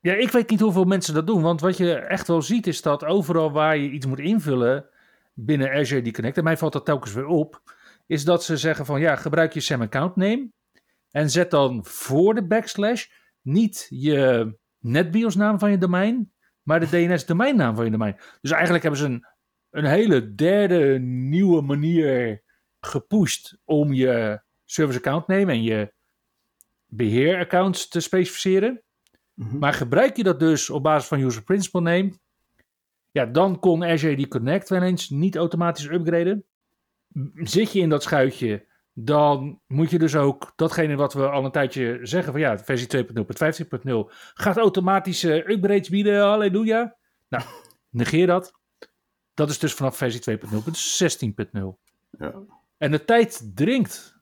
ja, 0.00 0.14
ik 0.14 0.30
weet 0.30 0.50
niet 0.50 0.60
hoeveel 0.60 0.84
mensen 0.84 1.14
dat 1.14 1.26
doen, 1.26 1.42
want 1.42 1.60
wat 1.60 1.76
je 1.76 1.94
echt 1.94 2.26
wel 2.26 2.42
ziet 2.42 2.66
is 2.66 2.82
dat 2.82 3.04
overal 3.04 3.52
waar 3.52 3.76
je 3.76 3.90
iets 3.90 4.06
moet 4.06 4.18
invullen 4.18 4.88
binnen 5.34 5.72
Azure 5.72 6.12
Connect, 6.12 6.36
en 6.36 6.44
mij 6.44 6.56
valt 6.56 6.72
dat 6.72 6.84
telkens 6.84 7.12
weer 7.12 7.26
op, 7.26 7.76
is 8.06 8.24
dat 8.24 8.44
ze 8.44 8.56
zeggen 8.56 8.86
van 8.86 9.00
ja, 9.00 9.16
gebruik 9.16 9.52
je 9.52 9.60
SAM 9.60 9.82
account 9.82 10.16
name 10.16 10.54
en 11.10 11.30
zet 11.30 11.50
dan 11.50 11.84
voor 11.84 12.34
de 12.34 12.46
backslash 12.46 13.06
niet 13.42 13.86
je 13.88 14.54
NetBIOS 14.78 15.34
naam 15.34 15.58
van 15.58 15.70
je 15.70 15.78
domein, 15.78 16.32
maar 16.62 16.80
de 16.80 16.88
DNS-domeinnaam 16.88 17.76
van 17.76 17.84
je 17.84 17.90
domein. 17.90 18.16
Dus 18.40 18.50
eigenlijk 18.50 18.82
hebben 18.82 19.00
ze 19.00 19.06
een, 19.06 19.26
een 19.70 19.84
hele 19.84 20.34
derde 20.34 20.98
nieuwe 21.00 21.62
manier 21.62 22.42
gepusht 22.80 23.58
om 23.64 23.92
je 23.92 24.40
service 24.64 24.98
account 24.98 25.26
name 25.26 25.52
en 25.52 25.62
je 25.62 25.92
beheeraccounts 26.86 27.88
te 27.88 28.00
specificeren. 28.00 28.82
Mhm. 29.34 29.58
Maar 29.58 29.72
gebruik 29.72 30.16
je 30.16 30.22
dat 30.22 30.40
dus 30.40 30.70
op 30.70 30.82
basis 30.82 31.08
van 31.08 31.20
user 31.20 31.42
principal 31.42 31.82
name, 31.82 32.12
ja, 33.10 33.26
dan 33.26 33.58
kon 33.58 33.84
Azure 33.84 34.16
die 34.16 34.28
Connect 34.28 34.68
wel 34.68 34.82
eens 34.82 35.10
niet 35.10 35.36
automatisch 35.36 35.88
upgraden. 35.88 36.44
Zit 37.34 37.72
je 37.72 37.80
in 37.80 37.88
dat 37.88 38.02
schuitje, 38.02 38.66
dan 38.98 39.60
moet 39.66 39.90
je 39.90 39.98
dus 39.98 40.16
ook 40.16 40.52
datgene 40.54 40.96
wat 40.96 41.14
we 41.14 41.28
al 41.28 41.44
een 41.44 41.50
tijdje 41.50 41.98
zeggen 42.02 42.32
van 42.32 42.40
ja, 42.40 42.58
versie 42.58 43.04
2.0.15.0 43.06 44.12
gaat 44.34 44.56
automatische 44.56 45.50
upgrades 45.52 45.88
bieden, 45.88 46.20
halleluja. 46.20 46.96
Nou, 47.28 47.44
negeer 47.90 48.26
dat. 48.26 48.52
Dat 49.34 49.50
is 49.50 49.58
dus 49.58 49.74
vanaf 49.74 49.96
versie 49.96 50.38
2.0.16.0. 50.38 51.60
Ja. 52.18 52.34
En 52.78 52.90
de 52.90 53.04
tijd 53.04 53.50
dringt. 53.54 54.16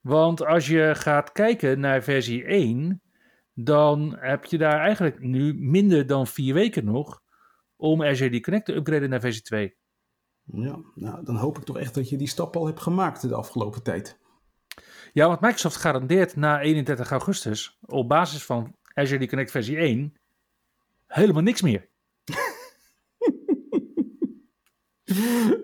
Want 0.00 0.44
als 0.44 0.66
je 0.66 0.92
gaat 0.94 1.32
kijken 1.32 1.80
naar 1.80 2.02
versie 2.02 2.44
1, 2.44 3.02
dan 3.54 4.16
heb 4.20 4.44
je 4.44 4.58
daar 4.58 4.80
eigenlijk 4.80 5.20
nu 5.20 5.54
minder 5.54 6.06
dan 6.06 6.26
vier 6.26 6.54
weken 6.54 6.84
nog 6.84 7.22
om 7.76 8.02
Azure 8.02 8.40
Connect 8.40 8.64
te 8.64 8.74
upgraden 8.74 9.10
naar 9.10 9.20
versie 9.20 9.42
2. 9.42 9.76
Ja, 10.52 10.78
nou, 10.94 11.24
dan 11.24 11.36
hoop 11.36 11.58
ik 11.58 11.64
toch 11.64 11.78
echt 11.78 11.94
dat 11.94 12.08
je 12.08 12.16
die 12.16 12.28
stap 12.28 12.56
al 12.56 12.66
hebt 12.66 12.80
gemaakt 12.80 13.28
de 13.28 13.34
afgelopen 13.34 13.82
tijd. 13.82 14.18
Ja, 15.12 15.26
want 15.28 15.40
Microsoft 15.40 15.76
garandeert 15.76 16.36
na 16.36 16.60
31 16.60 17.10
augustus 17.10 17.78
op 17.86 18.08
basis 18.08 18.44
van 18.44 18.74
Azure 18.94 19.26
Connect 19.28 19.50
versie 19.50 19.76
1 19.76 20.14
helemaal 21.06 21.42
niks 21.42 21.62
meer. 21.62 21.88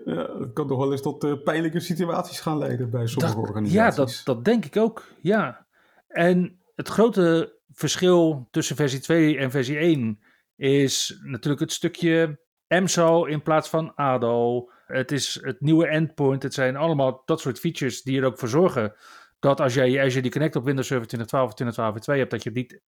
Ja, 0.05 0.27
dat 0.37 0.53
kan 0.53 0.67
toch 0.67 0.77
wel 0.77 0.91
eens 0.91 1.01
tot 1.01 1.23
eh, 1.23 1.33
pijnlijke 1.43 1.79
situaties 1.79 2.39
gaan 2.39 2.57
leiden 2.57 2.89
bij 2.89 3.07
sommige 3.07 3.35
Dat- 3.35 3.43
ja, 3.43 3.49
organisaties. 3.49 4.23
dat, 4.23 4.35
dat 4.35 4.45
denk 4.45 4.65
ik 4.65 4.77
ook. 4.77 5.07
Ja. 5.21 5.67
En 6.07 6.59
het 6.75 6.87
grote 6.87 7.57
verschil 7.71 8.47
tussen 8.51 8.75
versie 8.75 8.99
2 8.99 9.37
en 9.37 9.51
versie 9.51 9.77
1 9.77 10.19
is 10.55 11.19
natuurlijk 11.23 11.61
het 11.61 11.71
stukje 11.71 12.39
MSO 12.67 13.25
in 13.25 13.41
plaats 13.41 13.69
van 13.69 13.95
ADO. 13.95 14.69
Het 14.85 15.11
is 15.11 15.39
het 15.41 15.61
nieuwe 15.61 15.87
endpoint. 15.87 16.43
Het 16.43 16.53
zijn 16.53 16.75
allemaal 16.75 17.21
dat 17.25 17.39
soort 17.39 17.59
features 17.59 18.01
die 18.01 18.19
er 18.19 18.25
ook 18.25 18.37
voor 18.37 18.47
zorgen 18.47 18.93
dat 19.39 19.61
als 19.61 19.73
jij 19.73 19.89
je 19.89 20.01
Azure 20.01 20.29
Connect 20.29 20.55
op 20.55 20.63
Windows 20.63 20.87
Server 20.87 21.07
2012 21.07 21.47
of 21.47 21.53
2012 21.53 22.03
2 22.03 22.19
hebt, 22.19 22.31
dat 22.31 22.43
je 22.43 22.49
het 22.49 22.57
niet 22.57 22.81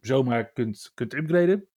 zomaar 0.00 0.52
kunt, 0.52 0.90
kunt 0.94 1.14
upgraden. 1.14 1.68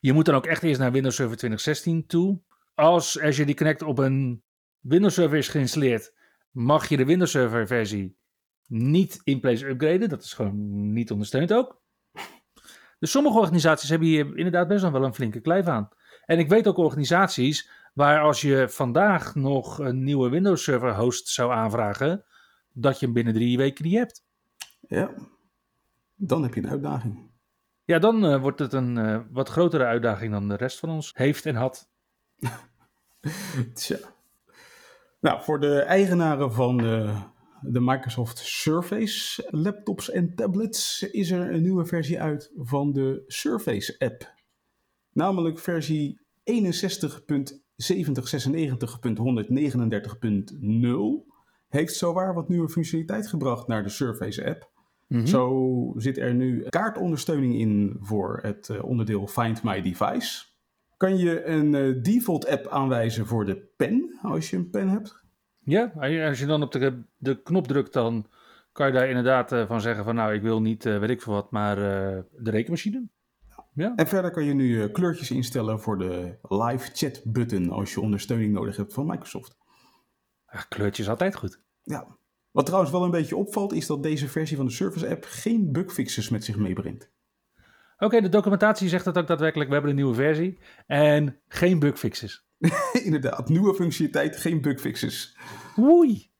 Je 0.00 0.12
moet 0.12 0.24
dan 0.24 0.34
ook 0.34 0.46
echt 0.46 0.62
eerst 0.62 0.80
naar 0.80 0.92
Windows 0.92 1.14
Server 1.14 1.36
2016 1.36 2.06
toe. 2.06 2.40
Als 2.74 3.20
Azure 3.20 3.54
Connect 3.54 3.82
op 3.82 3.98
een 3.98 4.42
Windows 4.80 5.14
Server 5.14 5.38
is 5.38 5.48
geïnstalleerd, 5.48 6.14
mag 6.50 6.88
je 6.88 6.96
de 6.96 7.04
Windows 7.04 7.30
Server 7.30 7.66
versie 7.66 8.16
niet 8.66 9.20
in 9.24 9.40
place 9.40 9.66
upgraden. 9.66 10.08
Dat 10.08 10.22
is 10.22 10.32
gewoon 10.32 10.92
niet 10.92 11.10
ondersteund 11.10 11.52
ook. 11.52 11.80
Dus 12.98 13.10
sommige 13.10 13.38
organisaties 13.38 13.88
hebben 13.88 14.08
hier 14.08 14.36
inderdaad 14.36 14.68
best 14.68 14.90
wel 14.90 15.04
een 15.04 15.14
flinke 15.14 15.40
kleif 15.40 15.66
aan. 15.66 15.88
En 16.24 16.38
ik 16.38 16.48
weet 16.48 16.66
ook 16.66 16.76
organisaties 16.76 17.70
waar 17.94 18.20
als 18.20 18.40
je 18.40 18.68
vandaag 18.68 19.34
nog 19.34 19.78
een 19.78 20.04
nieuwe 20.04 20.28
Windows 20.28 20.62
Server 20.62 20.96
host 20.96 21.28
zou 21.28 21.52
aanvragen, 21.52 22.24
dat 22.72 22.98
je 22.98 23.04
hem 23.04 23.14
binnen 23.14 23.34
drie 23.34 23.56
weken 23.56 23.84
niet 23.84 23.96
hebt. 23.96 24.24
Ja, 24.80 25.10
dan 26.14 26.42
heb 26.42 26.54
je 26.54 26.62
een 26.62 26.70
uitdaging. 26.70 27.30
Ja, 27.84 27.98
dan 27.98 28.24
eh, 28.24 28.40
wordt 28.40 28.58
het 28.58 28.72
een 28.72 28.98
eh, 28.98 29.20
wat 29.30 29.48
grotere 29.48 29.84
uitdaging 29.84 30.32
dan 30.32 30.48
de 30.48 30.56
rest 30.56 30.78
van 30.78 30.90
ons 30.90 31.10
heeft 31.14 31.46
en 31.46 31.54
had. 31.54 31.90
Tja. 33.74 33.98
Nou, 35.20 35.42
voor 35.42 35.60
de 35.60 35.80
eigenaren 35.80 36.52
van 36.52 36.76
de, 36.76 37.14
de 37.62 37.80
Microsoft 37.80 38.38
Surface 38.38 39.48
laptops 39.50 40.10
en 40.10 40.34
tablets 40.34 41.02
is 41.02 41.30
er 41.30 41.54
een 41.54 41.62
nieuwe 41.62 41.86
versie 41.86 42.20
uit 42.20 42.52
van 42.56 42.92
de 42.92 43.22
Surface 43.26 43.94
app. 43.98 44.32
Namelijk 45.12 45.58
versie 45.58 46.20
61.7096.139.0 46.50 46.56
heeft 51.68 51.94
zowaar 51.94 52.34
wat 52.34 52.48
nieuwe 52.48 52.68
functionaliteit 52.68 53.28
gebracht 53.28 53.66
naar 53.66 53.82
de 53.82 53.88
Surface 53.88 54.46
app. 54.46 54.70
Mhm. 55.06 55.26
Zo 55.26 55.92
zit 55.96 56.18
er 56.18 56.34
nu 56.34 56.62
kaartondersteuning 56.68 57.54
in 57.54 57.96
voor 58.00 58.38
het 58.42 58.68
eh, 58.68 58.84
onderdeel 58.84 59.26
Find 59.26 59.62
My 59.62 59.82
Device. 59.82 60.44
Kan 60.96 61.18
je 61.18 61.44
een 61.44 61.74
eh, 61.74 62.02
default 62.02 62.46
app 62.46 62.66
aanwijzen 62.66 63.26
voor 63.26 63.44
de 63.44 63.56
pen, 63.76 64.18
als 64.22 64.50
je 64.50 64.56
een 64.56 64.70
pen 64.70 64.88
hebt? 64.88 65.26
Ja, 65.68 65.92
als 66.28 66.38
je 66.38 66.46
dan 66.46 66.62
op 66.62 66.72
de, 66.72 67.02
de 67.16 67.42
knop 67.42 67.66
drukt, 67.66 67.92
dan 67.92 68.26
kan 68.72 68.86
je 68.86 68.92
daar 68.92 69.08
inderdaad 69.08 69.52
eh, 69.52 69.66
van 69.66 69.80
zeggen 69.80 70.04
van 70.04 70.14
nou, 70.14 70.34
ik 70.34 70.42
wil 70.42 70.60
niet, 70.60 70.86
eh, 70.86 70.98
weet 70.98 71.10
ik 71.10 71.22
veel 71.22 71.32
wat, 71.32 71.50
maar 71.50 71.76
eh, 71.76 72.22
de 72.36 72.50
rekenmachine. 72.50 73.08
Ja, 73.74 73.92
En 73.96 74.06
verder 74.06 74.30
kan 74.30 74.44
je 74.44 74.54
nu 74.54 74.88
kleurtjes 74.88 75.30
instellen 75.30 75.80
voor 75.80 75.98
de 75.98 76.38
live 76.42 76.90
chat 76.92 77.22
button 77.24 77.70
als 77.70 77.92
je 77.92 78.00
ondersteuning 78.00 78.52
nodig 78.52 78.76
hebt 78.76 78.92
van 78.92 79.06
Microsoft. 79.06 79.56
Ja, 80.52 80.60
kleurtje 80.68 81.02
is 81.02 81.08
altijd 81.08 81.36
goed. 81.36 81.60
Ja. 81.82 82.16
Wat 82.50 82.66
trouwens 82.66 82.92
wel 82.92 83.04
een 83.04 83.10
beetje 83.10 83.36
opvalt, 83.36 83.72
is 83.72 83.86
dat 83.86 84.02
deze 84.02 84.28
versie 84.28 84.56
van 84.56 84.66
de 84.66 84.72
Surface 84.72 85.08
app 85.08 85.24
geen 85.28 85.72
bugfixes 85.72 86.28
met 86.28 86.44
zich 86.44 86.56
meebrengt. 86.56 87.10
Oké, 87.98 88.20
de 88.20 88.28
documentatie 88.28 88.88
zegt 88.88 89.04
dat 89.04 89.18
ook 89.18 89.26
daadwerkelijk. 89.26 89.68
We 89.68 89.74
hebben 89.74 89.92
een 89.92 89.98
nieuwe 89.98 90.14
versie 90.14 90.58
en 90.86 91.40
geen 91.48 91.78
bugfixes. 91.78 92.47
Inderdaad, 93.04 93.48
nieuwe 93.48 93.74
functionaliteit, 93.74 94.36
geen 94.36 94.60
bugfixes. 94.60 95.36
Oei. 95.78 96.30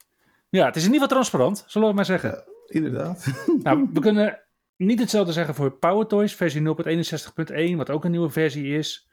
Ja, 0.49 0.67
het 0.67 0.77
is 0.77 0.85
in 0.85 0.93
ieder 0.93 1.03
geval 1.03 1.17
transparant, 1.17 1.65
zullen 1.67 1.89
we 1.89 1.95
maar 1.95 2.05
zeggen. 2.05 2.45
Inderdaad. 2.67 3.27
Nou, 3.63 3.89
we 3.93 4.01
kunnen 4.01 4.43
niet 4.77 5.01
hetzelfde 5.01 5.33
zeggen 5.33 5.55
voor 5.55 5.79
PowerToys 5.79 6.35
versie 6.35 6.63
0.61.1, 7.71 7.77
wat 7.77 7.91
ook 7.91 8.05
een 8.05 8.11
nieuwe 8.11 8.31
versie 8.31 8.77
is. 8.77 9.09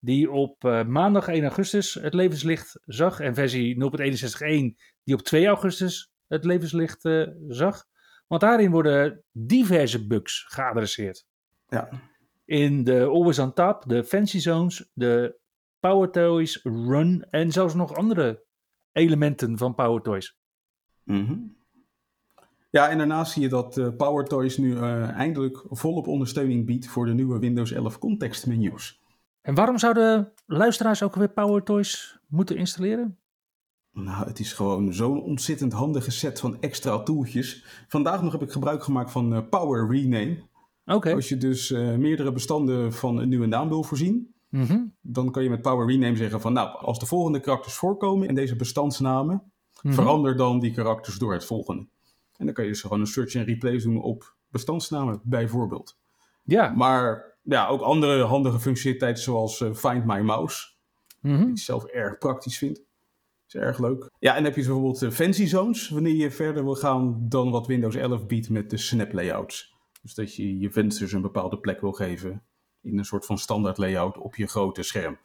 Die 0.00 0.30
op 0.30 0.64
eh, 0.64 0.84
maandag 0.84 1.28
1 1.28 1.42
augustus 1.42 1.94
het 1.94 2.14
levenslicht 2.14 2.80
zag. 2.86 3.20
En 3.20 3.34
versie 3.34 3.74
0.61.1 3.74 4.88
die 5.04 5.14
op 5.14 5.22
2 5.22 5.46
augustus 5.46 6.12
het 6.26 6.44
levenslicht 6.44 7.04
eh, 7.04 7.26
zag. 7.48 7.84
Want 8.26 8.40
daarin 8.40 8.70
worden 8.70 9.24
diverse 9.32 10.06
bugs 10.06 10.44
geadresseerd. 10.48 11.26
Ja. 11.68 11.88
In 12.44 12.84
de 12.84 13.04
Always 13.04 13.38
on 13.38 13.52
Top, 13.52 13.84
de 13.86 14.04
Fancy 14.04 14.38
Zones, 14.38 14.90
de 14.92 15.38
PowerToys 15.80 16.60
Run 16.62 17.26
en 17.30 17.52
zelfs 17.52 17.74
nog 17.74 17.94
andere 17.94 18.44
elementen 18.92 19.58
van 19.58 19.74
PowerToys. 19.74 20.38
Mhm. 21.04 21.36
Ja, 22.70 22.88
en 22.88 22.98
daarnaast 22.98 23.32
zie 23.32 23.42
je 23.42 23.48
dat 23.48 23.76
eh, 23.76 23.88
PowerToys 23.96 24.56
nu 24.56 24.76
eh, 24.76 25.08
eindelijk 25.10 25.64
volop 25.70 26.06
ondersteuning 26.06 26.66
biedt 26.66 26.88
voor 26.88 27.06
de 27.06 27.12
nieuwe 27.12 27.38
Windows 27.38 27.72
11 27.72 27.98
contextmenus. 27.98 29.00
En 29.40 29.54
waarom 29.54 29.78
zouden 29.78 30.32
luisteraars 30.46 31.02
ook 31.02 31.14
weer 31.14 31.28
PowerToys 31.28 32.18
moeten 32.26 32.56
installeren? 32.56 33.18
Nou, 33.92 34.26
het 34.26 34.38
is 34.38 34.52
gewoon 34.52 34.92
zo'n 34.92 35.22
ontzettend 35.22 35.72
handige 35.72 36.10
set 36.10 36.40
van 36.40 36.60
extra 36.60 37.02
tooltjes. 37.02 37.64
Vandaag 37.88 38.22
nog 38.22 38.32
heb 38.32 38.42
ik 38.42 38.52
gebruik 38.52 38.82
gemaakt 38.82 39.10
van 39.10 39.34
eh, 39.34 39.48
Power 39.50 39.90
Rename. 39.90 40.42
Oké. 40.84 41.14
Als 41.14 41.28
je 41.28 41.36
dus 41.36 41.70
meerdere 41.70 42.32
bestanden 42.32 42.92
van 42.92 43.18
een 43.18 43.28
nieuwe 43.28 43.46
naam 43.46 43.68
wil 43.68 43.82
voorzien, 43.82 44.34
Mhm. 44.48 44.78
dan 45.00 45.30
kan 45.30 45.42
je 45.42 45.50
met 45.50 45.62
Power 45.62 45.86
Rename 45.86 46.16
zeggen 46.16 46.40
van 46.40 46.52
nou, 46.52 46.78
als 46.78 46.98
de 46.98 47.06
volgende 47.06 47.40
karakters 47.40 47.74
voorkomen 47.74 48.28
in 48.28 48.34
deze 48.34 48.56
bestandsnamen, 48.56 49.52
Mhm. 49.82 49.94
verander 49.94 50.36
dan 50.36 50.60
die 50.60 50.72
karakters 50.72 51.18
door 51.18 51.32
het 51.32 51.44
volgende. 51.44 51.86
En 52.36 52.44
dan 52.44 52.54
kan 52.54 52.64
je 52.64 52.70
dus 52.70 52.80
gewoon 52.80 53.00
een 53.00 53.06
search 53.06 53.34
en 53.34 53.44
replace 53.44 53.86
doen 53.86 54.02
op 54.02 54.34
bestandsnamen 54.50 55.20
bijvoorbeeld. 55.24 55.98
Ja. 56.44 56.68
Maar 56.76 57.36
ja, 57.42 57.66
ook 57.68 57.80
andere 57.80 58.22
handige 58.22 58.58
functionaliteiten 58.60 59.22
zoals 59.22 59.60
eh, 59.60 59.74
Find 59.74 60.04
My 60.04 60.20
Mouse, 60.20 60.66
Mhm. 61.20 61.38
die 61.40 61.48
ik 61.48 61.58
zelf 61.58 61.84
erg 61.84 62.18
praktisch 62.18 62.58
vind. 62.58 62.82
Is 63.46 63.54
erg 63.54 63.78
leuk. 63.78 64.10
Ja, 64.18 64.36
en 64.36 64.44
heb 64.44 64.54
je 64.54 64.62
bijvoorbeeld 64.62 65.02
eh, 65.02 65.10
fancy 65.10 65.46
zones, 65.46 65.88
wanneer 65.88 66.14
je 66.14 66.30
verder 66.30 66.64
wil 66.64 66.74
gaan 66.74 67.16
dan 67.28 67.50
wat 67.50 67.66
Windows 67.66 67.94
11 67.94 68.26
biedt 68.26 68.50
met 68.50 68.70
de 68.70 68.76
snap 68.76 69.12
layouts. 69.12 69.74
Dus 70.02 70.14
dat 70.14 70.34
je 70.34 70.58
je 70.58 70.70
vensters 70.70 71.12
een 71.12 71.22
bepaalde 71.22 71.58
plek 71.58 71.80
wil 71.80 71.92
geven 71.92 72.42
in 72.82 72.98
een 72.98 73.04
soort 73.04 73.26
van 73.26 73.38
standaard 73.38 73.78
layout 73.78 74.18
op 74.18 74.36
je 74.36 74.46
grote 74.46 74.82
scherm. 74.82 75.18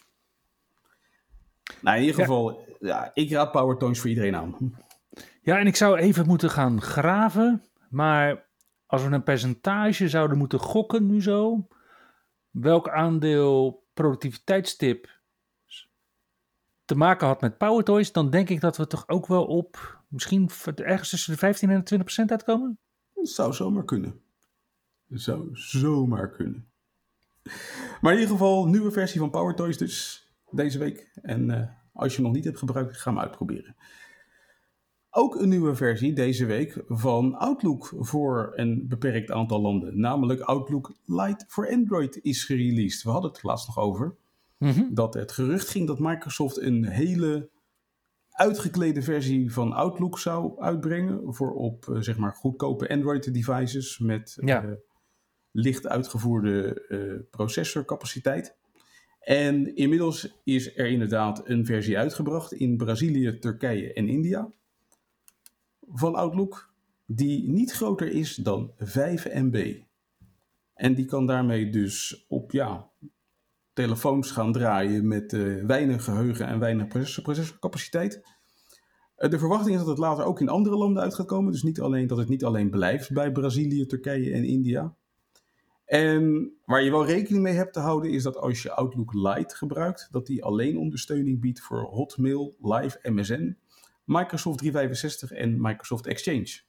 Nou, 1.81 1.97
in 1.97 2.03
ieder 2.03 2.19
geval, 2.21 2.65
ja, 2.79 3.11
ik 3.13 3.31
raad 3.31 3.51
PowerToys 3.51 3.99
voor 3.99 4.09
iedereen 4.09 4.35
aan. 4.35 4.77
Ja, 5.41 5.59
en 5.59 5.67
ik 5.67 5.75
zou 5.75 5.97
even 5.97 6.27
moeten 6.27 6.49
gaan 6.49 6.81
graven. 6.81 7.63
Maar 7.89 8.47
als 8.85 9.03
we 9.03 9.11
een 9.11 9.23
percentage 9.23 10.09
zouden 10.09 10.37
moeten 10.37 10.59
gokken 10.59 11.05
nu 11.05 11.21
zo. 11.21 11.67
Welk 12.49 12.89
aandeel 12.89 13.85
productiviteitstip 13.93 15.21
te 16.85 16.95
maken 16.95 17.27
had 17.27 17.41
met 17.41 17.57
PowerToys. 17.57 18.11
Dan 18.11 18.29
denk 18.29 18.49
ik 18.49 18.61
dat 18.61 18.77
we 18.77 18.87
toch 18.87 19.07
ook 19.07 19.27
wel 19.27 19.45
op 19.45 20.01
misschien 20.07 20.49
ergens 20.75 21.09
tussen 21.09 21.33
de 21.33 21.39
15 21.39 21.69
en 21.69 21.77
de 21.77 21.83
20 21.83 22.07
procent 22.07 22.31
uitkomen. 22.31 22.79
Dat 23.13 23.29
zou 23.29 23.53
zomaar 23.53 23.85
kunnen. 23.85 24.21
Dat 25.07 25.19
zou 25.19 25.49
zomaar 25.53 26.29
kunnen. 26.29 26.71
Maar 28.01 28.13
in 28.13 28.19
ieder 28.19 28.35
geval, 28.35 28.67
nieuwe 28.67 28.91
versie 28.91 29.19
van 29.19 29.29
PowerToys 29.29 29.77
dus 29.77 30.27
deze 30.51 30.77
week. 30.79 31.11
En 31.21 31.49
uh, 31.49 31.67
als 31.93 32.09
je 32.11 32.15
hem 32.15 32.25
nog 32.25 32.35
niet 32.35 32.45
hebt 32.45 32.57
gebruikt, 32.57 32.97
ga 32.97 33.09
hem 33.11 33.19
uitproberen. 33.19 33.75
Ook 35.09 35.35
een 35.35 35.49
nieuwe 35.49 35.75
versie 35.75 36.13
deze 36.13 36.45
week 36.45 36.83
van 36.87 37.35
Outlook 37.35 37.93
voor 37.99 38.51
een 38.55 38.87
beperkt 38.87 39.31
aantal 39.31 39.61
landen. 39.61 39.99
Namelijk 39.99 40.41
Outlook 40.41 40.95
Lite 41.05 41.45
voor 41.47 41.71
Android 41.71 42.19
is 42.21 42.43
gereleased. 42.43 43.03
We 43.03 43.09
hadden 43.09 43.31
het 43.31 43.39
er 43.39 43.47
laatst 43.47 43.67
nog 43.67 43.79
over. 43.79 44.15
Dat 44.91 45.13
het 45.13 45.31
gerucht 45.31 45.69
ging 45.69 45.87
dat 45.87 45.99
Microsoft 45.99 46.61
een 46.61 46.85
hele 46.85 47.49
uitgeklede 48.29 49.01
versie 49.01 49.53
van 49.53 49.73
Outlook 49.73 50.19
zou 50.19 50.59
uitbrengen. 50.59 51.33
Voor 51.33 51.53
op 51.53 51.85
uh, 51.89 51.99
zeg 52.01 52.17
maar 52.17 52.33
goedkope 52.33 52.89
Android 52.89 53.33
devices 53.33 53.99
met 53.99 54.37
Ja. 54.41 54.63
uh, 54.63 54.71
licht 55.53 55.87
uitgevoerde 55.87 56.85
uh, 56.89 57.19
processorcapaciteit. 57.29 58.55
En 59.19 59.75
inmiddels 59.75 60.41
is 60.43 60.77
er 60.77 60.87
inderdaad 60.87 61.41
een 61.49 61.65
versie 61.65 61.97
uitgebracht 61.97 62.53
in 62.53 62.77
Brazilië, 62.77 63.39
Turkije 63.39 63.93
en 63.93 64.07
India 64.07 64.49
van 65.93 66.15
Outlook, 66.15 66.73
die 67.05 67.49
niet 67.49 67.71
groter 67.71 68.11
is 68.11 68.35
dan 68.35 68.71
5 68.77 69.25
MB. 69.33 69.75
En 70.73 70.95
die 70.95 71.05
kan 71.05 71.25
daarmee 71.25 71.69
dus 71.69 72.25
op 72.27 72.51
ja, 72.51 72.89
telefoons 73.73 74.31
gaan 74.31 74.51
draaien 74.51 75.07
met 75.07 75.33
uh, 75.33 75.65
weinig 75.65 76.03
geheugen 76.03 76.47
en 76.47 76.59
weinig 76.59 76.87
processor 76.87 77.23
processorcapaciteit. 77.23 78.21
Uh, 79.17 79.29
de 79.29 79.39
verwachting 79.39 79.71
is 79.71 79.79
dat 79.79 79.89
het 79.89 79.97
later 79.97 80.25
ook 80.25 80.41
in 80.41 80.49
andere 80.49 80.75
landen 80.75 81.03
uit 81.03 81.15
gaat 81.15 81.25
komen. 81.25 81.51
Dus 81.51 81.63
niet 81.63 81.81
alleen, 81.81 82.07
dat 82.07 82.17
het 82.17 82.29
niet 82.29 82.43
alleen 82.43 82.69
blijft 82.69 83.13
bij 83.13 83.31
Brazilië, 83.31 83.85
Turkije 83.85 84.31
en 84.31 84.43
India. 84.43 84.95
En 85.93 86.53
waar 86.65 86.83
je 86.83 86.91
wel 86.91 87.05
rekening 87.05 87.43
mee 87.43 87.53
hebt 87.53 87.73
te 87.73 87.79
houden 87.79 88.11
is 88.11 88.23
dat 88.23 88.37
als 88.37 88.61
je 88.61 88.71
Outlook 88.71 89.13
Lite 89.13 89.55
gebruikt, 89.55 90.07
dat 90.11 90.25
die 90.25 90.43
alleen 90.43 90.77
ondersteuning 90.77 91.39
biedt 91.39 91.61
voor 91.61 91.81
Hotmail, 91.81 92.55
Live, 92.61 92.99
MSN, 93.11 93.57
Microsoft 94.03 94.57
365 94.57 95.31
en 95.31 95.61
Microsoft 95.61 96.07
Exchange. 96.07 96.61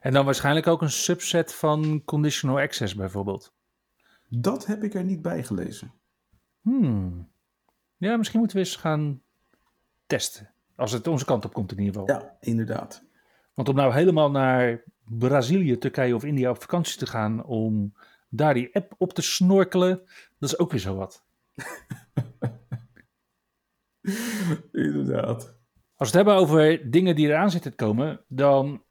En 0.00 0.12
dan 0.12 0.24
waarschijnlijk 0.24 0.66
ook 0.66 0.82
een 0.82 0.90
subset 0.90 1.54
van 1.54 2.02
conditional 2.04 2.58
access 2.58 2.94
bijvoorbeeld. 2.94 3.52
Dat 4.28 4.66
heb 4.66 4.82
ik 4.82 4.94
er 4.94 5.04
niet 5.04 5.22
bij 5.22 5.44
gelezen. 5.44 5.92
Hmm. 6.60 7.28
Ja, 7.96 8.16
misschien 8.16 8.38
moeten 8.38 8.56
we 8.56 8.64
eens 8.64 8.76
gaan 8.76 9.22
testen. 10.06 10.50
Als 10.74 10.92
het 10.92 11.06
onze 11.06 11.24
kant 11.24 11.44
op 11.44 11.52
komt 11.52 11.72
in 11.72 11.78
ieder 11.78 12.00
geval. 12.00 12.20
Ja, 12.20 12.36
inderdaad. 12.40 13.04
Want 13.54 13.68
om 13.68 13.74
nou 13.74 13.92
helemaal 13.92 14.30
naar 14.30 14.82
Brazilië, 15.04 15.78
Turkije 15.78 16.14
of 16.14 16.24
India 16.24 16.50
op 16.50 16.60
vakantie 16.60 16.98
te 16.98 17.06
gaan 17.06 17.44
om 17.44 17.94
daar 18.28 18.54
die 18.54 18.74
app 18.74 18.94
op 18.98 19.12
te 19.12 19.22
snorkelen, 19.22 20.02
dat 20.38 20.48
is 20.48 20.58
ook 20.58 20.70
weer 20.70 20.80
zo 20.80 20.94
wat. 20.94 21.24
inderdaad. 24.72 25.56
Als 25.96 26.10
we 26.10 26.18
het 26.18 26.26
hebben 26.26 26.34
over 26.34 26.90
dingen 26.90 27.16
die 27.16 27.26
eraan 27.26 27.50
zitten 27.50 27.70
te 27.70 27.76
komen, 27.76 28.24
dan 28.28 28.84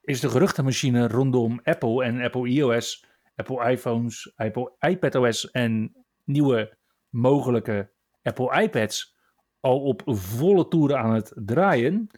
is 0.00 0.20
de 0.20 0.28
geruchtenmachine 0.28 1.08
rondom 1.08 1.60
Apple 1.62 2.04
en 2.04 2.22
Apple 2.22 2.48
iOS, 2.48 3.06
Apple 3.36 3.70
iPhones, 3.70 4.32
Apple 4.36 4.72
iPadOS 4.78 5.50
en 5.50 5.94
nieuwe 6.24 6.76
mogelijke 7.08 7.90
Apple 8.22 8.62
iPads 8.62 9.16
al 9.60 9.80
op 9.80 10.02
volle 10.04 10.68
toeren 10.68 10.98
aan 10.98 11.14
het 11.14 11.32
draaien. 11.34 12.10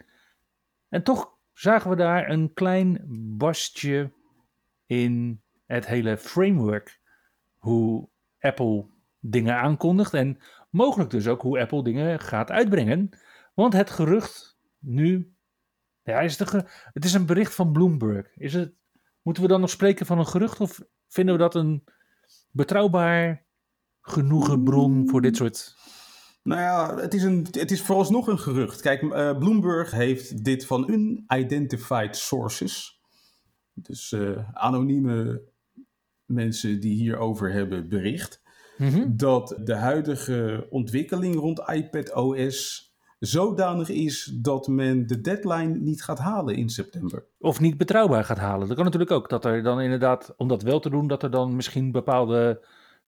En 0.89 1.03
toch 1.03 1.37
zagen 1.53 1.91
we 1.91 1.97
daar 1.97 2.31
een 2.31 2.53
klein 2.55 3.05
barstje 3.37 4.13
in 4.87 5.43
het 5.69 5.87
hele 5.87 6.19
framework. 6.19 7.01
Hoe 7.59 8.09
Apple 8.41 8.87
dingen 9.21 9.57
aankondigt 9.57 10.15
en 10.15 10.39
mogelijk 10.71 11.11
dus 11.11 11.27
ook 11.27 11.43
hoe 11.43 11.61
Apple 11.61 11.85
dingen 11.85 12.21
gaat 12.21 12.51
uitbrengen. 12.51 13.11
Want 13.55 13.73
het 13.73 13.91
gerucht 13.91 14.59
nu. 14.79 15.33
Ja, 16.03 16.21
is 16.21 16.39
het, 16.39 16.53
het 16.93 17.05
is 17.05 17.13
een 17.13 17.27
bericht 17.27 17.55
van 17.55 17.73
Bloomberg. 17.73 18.37
Is 18.37 18.55
het, 18.55 18.73
moeten 19.23 19.43
we 19.43 19.49
dan 19.49 19.61
nog 19.61 19.71
spreken 19.71 20.07
van 20.07 20.19
een 20.19 20.27
gerucht 20.27 20.61
of 20.61 20.81
vinden 21.09 21.35
we 21.35 21.41
dat 21.41 21.55
een 21.55 21.85
betrouwbaar 22.51 23.45
genoegen 24.01 24.65
bron 24.65 25.09
voor 25.09 25.21
dit 25.21 25.37
soort 25.37 25.77
nou 26.43 26.61
ja, 26.61 26.97
het 26.97 27.15
is, 27.15 27.23
een, 27.23 27.47
het 27.51 27.71
is 27.71 27.83
vooralsnog 27.83 28.27
een 28.27 28.39
gerucht. 28.39 28.81
Kijk, 28.81 29.03
uh, 29.03 29.39
Bloomberg 29.39 29.91
heeft 29.91 30.45
dit 30.45 30.67
van 30.67 30.91
unidentified 30.91 32.17
sources. 32.17 33.01
Dus 33.75 34.13
uh, 34.13 34.39
anonieme 34.53 35.43
mensen 36.29 36.81
die 36.81 36.95
hierover 36.95 37.53
hebben 37.53 37.89
bericht. 37.89 38.43
Mhm. 38.79 39.17
Dat 39.17 39.59
de 39.65 39.75
huidige 39.75 40.67
ontwikkeling 40.71 41.35
rond 41.35 41.63
iPad 41.67 42.15
OS 42.15 42.87
zodanig 43.19 43.89
is 43.89 44.25
dat 44.25 44.67
men 44.69 45.07
de 45.07 45.21
deadline 45.21 45.79
niet 45.79 46.03
gaat 46.03 46.19
halen 46.19 46.55
in 46.55 46.69
september. 46.69 47.27
Of 47.39 47.61
niet 47.61 47.77
betrouwbaar 47.77 48.25
gaat 48.25 48.39
halen. 48.39 48.67
Dat 48.67 48.77
kan 48.77 48.85
natuurlijk 48.85 49.13
ook. 49.13 49.29
Dat 49.29 49.45
er 49.45 49.63
dan 49.63 49.81
inderdaad, 49.81 50.35
om 50.37 50.49
dat 50.49 50.63
wel 50.63 50.81
te 50.81 50.91
doen, 50.91 51.07
dat 51.07 51.23
er 51.23 51.31
dan 51.31 51.57
misschien 51.57 51.93
bepaalde 51.93 52.67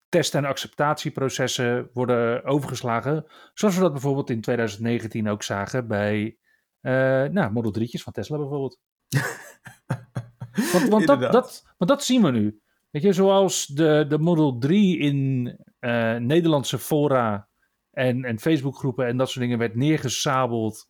test- 0.09 0.35
en 0.35 0.44
acceptatieprocessen 0.44 1.90
worden 1.92 2.44
overgeslagen. 2.44 3.26
Zoals 3.54 3.74
we 3.74 3.80
dat 3.80 3.92
bijvoorbeeld 3.92 4.30
in 4.30 4.40
2019 4.40 5.28
ook 5.28 5.42
zagen 5.42 5.87
bij 5.87 6.38
uh, 6.83 6.92
nou, 7.24 7.52
Model 7.52 7.83
3'tjes 7.83 8.02
van 8.02 8.12
Tesla 8.12 8.37
bijvoorbeeld. 8.37 8.80
want, 10.72 10.88
want, 10.88 11.06
dat, 11.06 11.20
dat, 11.20 11.74
want 11.78 11.90
dat 11.90 12.04
zien 12.04 12.22
we 12.22 12.30
nu. 12.30 12.61
Weet 12.90 13.03
je, 13.03 13.12
zoals 13.12 13.66
de, 13.66 14.05
de 14.09 14.18
Model 14.18 14.59
3 14.59 14.98
in 14.98 15.46
uh, 15.81 16.16
Nederlandse 16.16 16.79
fora 16.79 17.48
en, 17.90 18.24
en 18.24 18.38
Facebookgroepen 18.38 19.07
en 19.07 19.16
dat 19.16 19.29
soort 19.29 19.44
dingen 19.44 19.59
werd 19.59 19.74
neergesabeld 19.74 20.88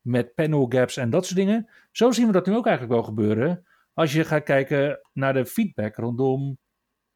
met 0.00 0.34
panel 0.34 0.66
gaps 0.68 0.96
en 0.96 1.10
dat 1.10 1.24
soort 1.24 1.36
dingen. 1.36 1.68
Zo 1.90 2.10
zien 2.10 2.26
we 2.26 2.32
dat 2.32 2.46
nu 2.46 2.56
ook 2.56 2.66
eigenlijk 2.66 2.94
wel 2.94 3.04
gebeuren. 3.04 3.66
Als 3.94 4.12
je 4.12 4.24
gaat 4.24 4.42
kijken 4.42 5.00
naar 5.12 5.32
de 5.32 5.46
feedback 5.46 5.96
rondom 5.96 6.58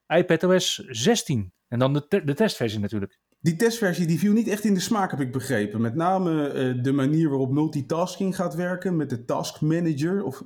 iPadOS 0.06 0.74
16. 0.88 1.52
En 1.68 1.78
dan 1.78 1.92
de, 1.92 2.06
te 2.08 2.24
de 2.24 2.34
testversie 2.34 2.80
natuurlijk. 2.80 3.18
Die 3.40 3.56
testversie 3.56 4.06
die 4.06 4.18
viel 4.18 4.32
niet 4.32 4.48
echt 4.48 4.64
in 4.64 4.74
de 4.74 4.80
smaak, 4.80 5.10
heb 5.10 5.20
ik 5.20 5.32
begrepen. 5.32 5.80
Met 5.80 5.94
name 5.94 6.52
uh, 6.54 6.82
de 6.82 6.92
manier 6.92 7.28
waarop 7.28 7.50
multitasking 7.50 8.36
gaat 8.36 8.54
werken 8.54 8.96
met 8.96 9.10
de 9.10 9.24
task 9.24 9.60
manager, 9.60 10.22
of 10.22 10.42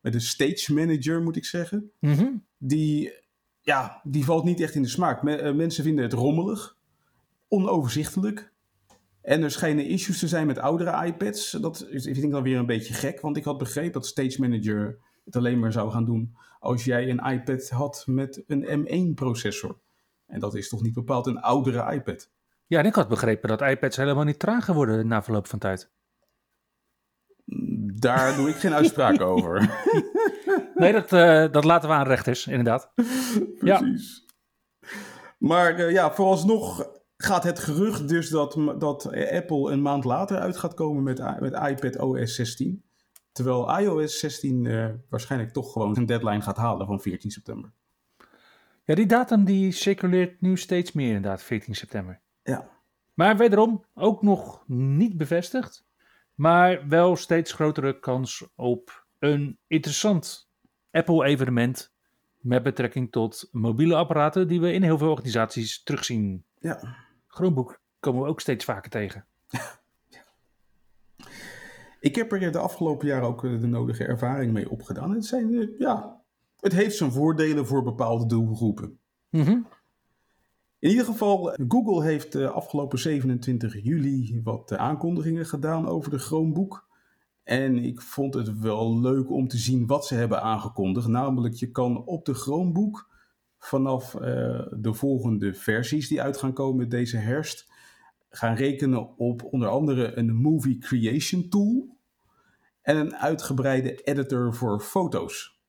met 0.00 0.12
de 0.12 0.20
stage 0.20 0.74
manager 0.74 1.22
moet 1.22 1.36
ik 1.36 1.44
zeggen. 1.44 1.92
Mm 1.98 2.14
-hmm. 2.14 2.46
Die, 2.56 3.12
ja, 3.60 4.00
die 4.04 4.24
valt 4.24 4.44
niet 4.44 4.60
echt 4.60 4.74
in 4.74 4.82
de 4.82 4.88
smaak. 4.88 5.22
Me 5.22 5.42
uh, 5.42 5.54
mensen 5.54 5.84
vinden 5.84 6.04
het 6.04 6.12
rommelig, 6.12 6.76
onoverzichtelijk. 7.48 8.52
En 9.22 9.42
er 9.42 9.50
schijnen 9.50 9.86
issues 9.86 10.18
te 10.18 10.28
zijn 10.28 10.46
met 10.46 10.58
oudere 10.58 11.06
iPads. 11.06 11.50
Dat 11.50 11.86
is, 11.90 12.04
vind 12.04 12.22
ik 12.22 12.30
dan 12.30 12.42
weer 12.42 12.58
een 12.58 12.66
beetje 12.66 12.94
gek, 12.94 13.20
want 13.20 13.36
ik 13.36 13.44
had 13.44 13.58
begrepen 13.58 13.92
dat 13.92 14.06
Stage 14.06 14.40
Manager 14.40 14.98
het 15.24 15.36
alleen 15.36 15.58
maar 15.58 15.72
zou 15.72 15.90
gaan 15.90 16.04
doen 16.04 16.36
als 16.60 16.84
jij 16.84 17.10
een 17.10 17.32
iPad 17.32 17.68
had 17.68 18.04
met 18.06 18.42
een 18.46 18.86
M1-processor. 18.86 19.78
En 20.26 20.40
dat 20.40 20.54
is 20.54 20.68
toch 20.68 20.82
niet 20.82 20.94
bepaald 20.94 21.26
een 21.26 21.40
oudere 21.40 21.92
iPad? 21.92 22.30
Ja, 22.66 22.78
en 22.78 22.86
ik 22.86 22.94
had 22.94 23.08
begrepen 23.08 23.48
dat 23.48 23.60
iPads 23.60 23.96
helemaal 23.96 24.24
niet 24.24 24.38
trager 24.38 24.74
worden 24.74 25.06
na 25.06 25.22
verloop 25.22 25.46
van 25.46 25.58
tijd. 25.58 25.90
Daar 27.94 28.36
doe 28.36 28.48
ik 28.48 28.56
geen 28.56 28.74
uitspraak 28.74 29.20
over. 29.32 29.84
Nee, 30.74 30.92
dat, 30.92 31.12
uh, 31.12 31.52
dat 31.52 31.64
laten 31.64 31.88
we 31.88 31.94
aan 31.94 32.06
rechters, 32.06 32.46
inderdaad. 32.46 32.92
Precies. 33.58 34.24
Ja. 34.26 34.88
Maar 35.38 35.80
uh, 35.80 35.90
ja, 35.92 36.12
vooralsnog 36.12 36.90
gaat 37.16 37.44
het 37.44 37.58
gerucht 37.58 38.08
dus 38.08 38.28
dat, 38.28 38.58
dat 38.78 39.06
Apple 39.32 39.72
een 39.72 39.82
maand 39.82 40.04
later 40.04 40.38
uit 40.38 40.56
gaat 40.56 40.74
komen 40.74 41.02
met, 41.02 41.40
met 41.40 41.52
iPad 41.52 41.98
OS 41.98 42.34
16. 42.34 42.84
Terwijl 43.32 43.78
iOS 43.80 44.18
16 44.18 44.64
uh, 44.64 44.86
waarschijnlijk 45.08 45.52
toch 45.52 45.72
gewoon 45.72 45.96
een 45.96 46.06
deadline 46.06 46.40
gaat 46.40 46.56
halen 46.56 46.86
van 46.86 47.00
14 47.00 47.30
september. 47.30 47.72
Ja, 48.84 48.94
die 48.94 49.06
datum 49.06 49.44
die 49.44 49.72
circuleert 49.72 50.40
nu 50.40 50.56
steeds 50.56 50.92
meer 50.92 51.06
inderdaad, 51.06 51.42
14 51.42 51.74
september. 51.74 52.20
Ja. 52.42 52.68
Maar 53.14 53.36
wederom 53.36 53.84
ook 53.94 54.22
nog 54.22 54.64
niet 54.66 55.16
bevestigd. 55.16 55.88
Maar 56.40 56.88
wel 56.88 57.16
steeds 57.16 57.52
grotere 57.52 57.98
kans 57.98 58.48
op 58.54 59.06
een 59.18 59.58
interessant 59.66 60.50
Apple-evenement 60.90 61.92
met 62.38 62.62
betrekking 62.62 63.12
tot 63.12 63.48
mobiele 63.52 63.94
apparaten 63.94 64.48
die 64.48 64.60
we 64.60 64.72
in 64.72 64.82
heel 64.82 64.98
veel 64.98 65.10
organisaties 65.10 65.82
terugzien. 65.82 66.44
Ja. 66.58 66.96
Chromebook 67.26 67.80
komen 67.98 68.22
we 68.22 68.28
ook 68.28 68.40
steeds 68.40 68.64
vaker 68.64 68.90
tegen. 68.90 69.26
Ik 72.00 72.14
heb 72.14 72.32
er 72.32 72.52
de 72.52 72.58
afgelopen 72.58 73.06
jaren 73.06 73.28
ook 73.28 73.42
de 73.42 73.66
nodige 73.66 74.04
ervaring 74.04 74.52
mee 74.52 74.70
opgedaan. 74.70 75.10
Het, 75.10 75.24
zijn, 75.24 75.74
ja, 75.78 76.22
het 76.60 76.72
heeft 76.72 76.96
zijn 76.96 77.12
voordelen 77.12 77.66
voor 77.66 77.82
bepaalde 77.82 78.26
doelgroepen. 78.26 78.98
Mm 79.30 79.42
-hmm. 79.42 79.66
In 80.80 80.90
ieder 80.90 81.04
geval, 81.04 81.54
Google 81.68 82.04
heeft 82.04 82.34
afgelopen 82.36 82.98
27 82.98 83.82
juli 83.82 84.40
wat 84.44 84.76
aankondigingen 84.76 85.46
gedaan 85.46 85.88
over 85.88 86.10
de 86.10 86.18
Chromebook. 86.18 86.88
En 87.42 87.76
ik 87.76 88.00
vond 88.00 88.34
het 88.34 88.58
wel 88.58 89.00
leuk 89.00 89.30
om 89.30 89.48
te 89.48 89.58
zien 89.58 89.86
wat 89.86 90.06
ze 90.06 90.14
hebben 90.14 90.42
aangekondigd. 90.42 91.06
Namelijk, 91.06 91.54
je 91.54 91.70
kan 91.70 92.04
op 92.04 92.24
de 92.24 92.34
Chromebook 92.34 93.10
vanaf 93.58 94.10
de 94.70 94.90
volgende 94.92 95.54
versies 95.54 96.08
die 96.08 96.22
uit 96.22 96.36
gaan 96.36 96.52
komen 96.52 96.88
deze 96.88 97.16
herfst 97.16 97.72
gaan 98.30 98.54
rekenen 98.54 99.18
op 99.18 99.44
onder 99.44 99.68
andere 99.68 100.16
een 100.16 100.34
movie 100.34 100.78
creation 100.78 101.48
tool 101.48 101.96
en 102.82 102.96
een 102.96 103.16
uitgebreide 103.16 103.94
editor 103.94 104.54
voor 104.54 104.80
foto's. 104.80 105.60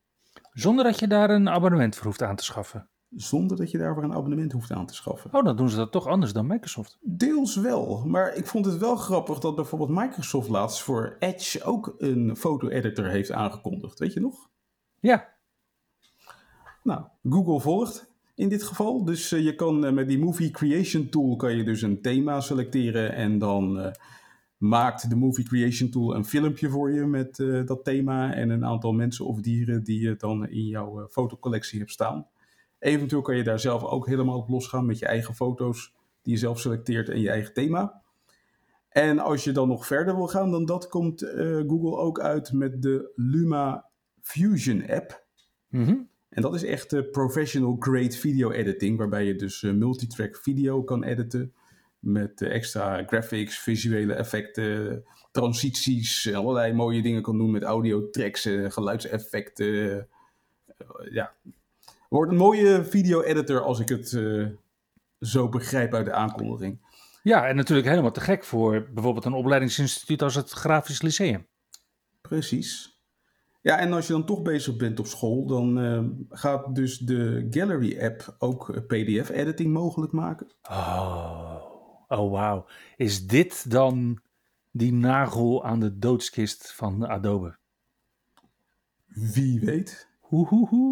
Zonder 0.54 0.84
dat 0.84 1.00
je 1.00 1.08
daar 1.08 1.30
een 1.30 1.50
abonnement 1.50 1.96
voor 1.96 2.06
hoeft 2.06 2.22
aan 2.22 2.36
te 2.36 2.44
schaffen. 2.44 2.90
Zonder 3.16 3.58
dat 3.58 3.72
je 3.72 3.78
daarvoor 3.78 4.04
een 4.04 4.14
abonnement 4.14 4.52
hoeft 4.52 4.72
aan 4.72 4.86
te 4.86 4.94
schaffen. 4.94 5.34
Oh, 5.34 5.44
dan 5.44 5.56
doen 5.56 5.70
ze 5.70 5.76
dat 5.76 5.92
toch 5.92 6.08
anders 6.08 6.34
dan 6.34 6.48
Microsoft. 6.48 6.98
Deels 7.02 7.56
wel, 7.56 8.06
maar 8.06 8.36
ik 8.36 8.46
vond 8.46 8.66
het 8.66 8.78
wel 8.78 8.96
grappig 8.96 9.40
dat 9.40 9.56
bijvoorbeeld 9.56 9.90
Microsoft 9.90 10.50
laatst 10.50 10.82
voor 10.82 11.16
Edge 11.20 11.64
ook 11.64 11.96
een 11.98 12.36
foto-editor 12.38 13.06
heeft 13.06 13.32
aangekondigd. 13.32 14.00
Weet 14.00 14.14
je 14.14 14.20
nog? 14.20 14.50
Ja. 15.00 15.30
Nou, 16.84 17.04
Google 17.24 17.60
volgt 17.60 18.14
in 18.36 18.50
dit 18.50 18.64
geval. 18.64 19.06
Dus 19.06 19.32
eh, 19.32 19.44
je 19.44 19.56
kan 19.56 19.86
eh, 19.86 19.92
met 19.92 20.08
die 20.08 20.20
Movie 20.20 20.52
Creation 20.52 21.10
Tool 21.10 21.36
kan 21.36 21.56
je 21.56 21.64
dus 21.64 21.82
een 21.82 22.02
thema 22.02 22.40
selecteren 22.40 23.14
en 23.14 23.38
dan 23.38 23.80
uh, 23.80 23.92
maakt 24.58 25.10
de 25.10 25.16
Movie 25.16 25.46
Creation 25.46 25.90
Tool 25.90 26.16
een 26.16 26.26
filmpje 26.26 26.70
voor 26.70 26.92
je 26.92 27.06
met 27.06 27.36
dat 27.66 27.84
thema 27.84 28.34
en 28.34 28.50
een 28.50 28.66
aantal 28.66 28.92
mensen 28.92 29.26
of 29.26 29.42
dieren 29.42 29.84
die 29.84 30.02
je 30.02 30.16
dan 30.16 30.48
in 30.48 30.66
jouw 30.66 31.08
fotocollectie 31.08 31.80
hebt 31.80 31.92
staan. 31.92 32.28
Eventueel 32.82 33.22
kan 33.22 33.36
je 33.36 33.44
daar 33.44 33.60
zelf 33.60 33.84
ook 33.84 34.08
helemaal 34.08 34.38
op 34.38 34.50
losgaan 34.50 34.86
met 34.86 35.00
je 35.00 35.06
eigen 35.06 35.36
foto's 35.36 35.94
die 36.22 36.34
je 36.34 36.40
zelf 36.40 36.60
selecteert 36.60 37.10
en 37.10 37.20
je 37.20 37.30
eigen 37.30 37.54
thema. 37.54 38.02
En 38.90 39.20
als 39.20 39.44
je 39.44 39.52
dan 39.52 39.68
nog 39.68 39.86
verder 39.86 40.16
wil 40.16 40.28
gaan 40.28 40.52
dan 40.52 40.66
dat, 40.66 40.88
komt 40.88 41.22
Google 41.68 41.98
ook 41.98 42.20
uit 42.20 42.52
met 42.52 42.82
de 42.82 43.12
Luma 43.16 43.86
Fusion 44.22 44.90
app. 44.90 45.26
Mm 45.70 46.10
en 46.32 46.42
dat 46.42 46.56
is 46.56 46.64
echt 46.64 46.94
uh, 46.94 47.02
professional 47.12 47.76
grade 47.80 48.12
video 48.12 48.52
editing, 48.52 48.98
waarbij 48.98 49.26
je 49.26 49.36
dus 49.36 49.62
uh, 49.62 49.74
multitrack 49.74 50.38
video 50.38 50.84
kan 50.84 51.04
editen. 51.04 51.54
Met 52.00 52.42
extra 52.42 53.04
graphics, 53.04 53.60
visuele 53.60 54.14
effecten, 54.14 55.04
transities, 55.32 56.34
allerlei 56.34 56.74
mooie 56.74 57.02
dingen 57.02 57.22
kan 57.22 57.38
doen 57.38 57.52
met 57.52 57.64
audio 57.64 58.10
tracks, 58.10 58.50
geluidseffecten. 58.68 60.08
ja, 61.12 61.34
wordt 62.18 62.32
een 62.32 62.38
mooie 62.38 62.84
video 62.84 63.22
editor 63.22 63.62
als 63.62 63.80
ik 63.80 63.90
het 63.90 64.20
zo 65.20 65.50
begrijp 65.50 65.94
uit 65.94 66.06
de 66.06 66.14
aankondiging. 66.14 66.80
Ja, 67.24 67.48
en 67.48 67.56
natuurlijk 67.56 67.88
helemaal 67.88 68.12
te 68.12 68.22
gek 68.22 68.44
voor 68.44 68.90
bijvoorbeeld 68.94 69.26
een 69.26 69.34
opleidingsinstituut 69.34 70.22
als 70.22 70.36
het 70.36 70.50
Grafisch 70.50 71.02
Lyceum. 71.02 71.48
Precies. 72.22 73.00
Ja, 73.62 73.78
en 73.78 73.94
als 73.94 74.08
je 74.08 74.14
dan 74.14 74.26
toch 74.26 74.42
bezig 74.42 74.76
bent 74.76 75.00
op 75.00 75.06
school, 75.06 75.46
dan 75.46 75.80
uh, 75.80 76.04
gaat 76.30 76.76
dus 76.76 76.98
de 76.98 77.48
Gallery 77.50 78.02
app 78.04 78.36
ook 78.38 78.88
PDF-editing 78.88 79.74
mogelijk 79.74 80.12
maken. 80.12 80.48
Oh, 80.70 81.62
oh 82.08 82.32
wauw. 82.32 82.66
Is 82.96 83.28
dit 83.28 83.72
dan 83.72 84.22
die 84.72 84.94
nagel 84.94 85.66
aan 85.66 85.80
de 85.80 85.98
doodskist 85.98 86.74
van 86.74 87.08
Adobe? 87.08 87.58
Wie 89.06 89.60
weet. 89.60 90.10
Hoehoehoe. 90.20 90.91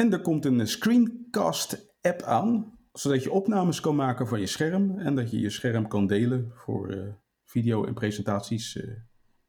En 0.00 0.12
er 0.12 0.20
komt 0.20 0.44
een 0.44 0.66
screencast-app 0.66 2.22
aan, 2.22 2.78
zodat 2.92 3.22
je 3.22 3.32
opnames 3.32 3.80
kan 3.80 3.96
maken 3.96 4.26
van 4.26 4.40
je 4.40 4.46
scherm 4.46 4.98
en 4.98 5.14
dat 5.14 5.30
je 5.30 5.40
je 5.40 5.50
scherm 5.50 5.88
kan 5.88 6.06
delen 6.06 6.50
voor 6.54 6.94
uh, 6.94 7.12
video 7.44 7.84
en 7.84 7.94
presentaties. 7.94 8.76
Uh, 8.76 8.96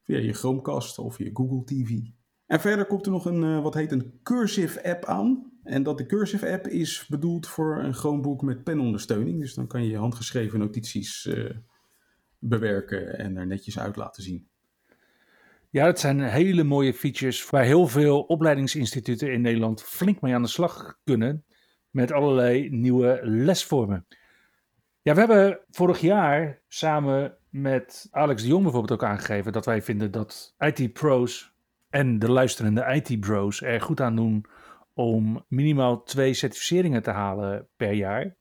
via 0.04 0.18
je 0.18 0.34
Chromecast 0.34 0.98
of 1.00 1.18
je 1.18 1.30
Google 1.34 1.64
TV. 1.64 2.00
En 2.46 2.60
verder 2.60 2.86
komt 2.86 3.06
er 3.06 3.12
nog 3.12 3.26
een, 3.26 3.44
uh, 3.44 3.62
wat 3.62 3.74
heet 3.74 3.92
een 3.92 4.20
Cursive 4.24 4.84
app 4.84 5.06
aan. 5.06 5.52
En 5.64 5.84
dat 5.84 5.98
de 5.98 6.06
Cursive 6.06 6.52
app 6.52 6.68
is 6.68 7.08
bedoeld 7.08 7.48
voor 7.48 7.84
een 7.84 7.94
Chromebook 7.94 8.42
met 8.42 8.64
penondersteuning. 8.64 9.40
Dus 9.40 9.54
dan 9.54 9.68
kan 9.68 9.86
je 9.86 9.98
handgeschreven 9.98 10.60
notities 10.60 11.30
bewerken 12.40 13.18
en 13.18 13.38
er 13.38 13.48
netjes 13.48 13.80
uit 13.80 13.96
laten 13.96 14.24
zien. 14.24 14.51
Ja, 15.72 15.86
dat 15.86 16.00
zijn 16.00 16.22
hele 16.22 16.64
mooie 16.64 16.94
features 16.94 17.50
waar 17.50 17.64
heel 17.64 17.88
veel 17.88 18.22
opleidingsinstituten 18.22 19.34
in 19.34 19.42
Nederland 19.42 19.84
flink 19.84 20.22
mee 20.22 20.34
aan 20.34 20.42
de 20.42 20.48
slag 20.48 20.98
kunnen. 21.04 21.46
Met 21.90 22.12
allerlei 22.12 22.70
nieuwe 22.70 23.20
lesvormen. 23.24 24.06
Ja, 25.02 25.14
we 25.14 25.20
hebben 25.20 25.60
vorig 25.70 26.00
jaar 26.00 26.62
samen 26.68 27.38
met 27.50 28.08
Alex 28.12 28.42
de 28.42 28.48
Jong 28.48 28.64
bijvoorbeeld 28.64 29.02
ook 29.02 29.10
aangegeven 29.10 29.52
dat 29.52 29.66
wij 29.66 29.82
vinden 29.82 30.12
dat 30.12 30.56
IT-pro's 30.60 31.54
en 31.90 32.20
de 32.20 32.32
luisterende 32.32 32.86
IT-bros 32.86 33.62
er 33.62 33.82
goed 33.82 34.02
aan 34.02 34.16
doen 34.16 34.46
om 34.94 35.46
minimaal 35.48 36.04
twee 36.04 36.34
certificeringen 36.34 37.04
te 37.04 37.12
halen 37.12 37.68
per 37.78 37.92
jaar. 37.92 38.36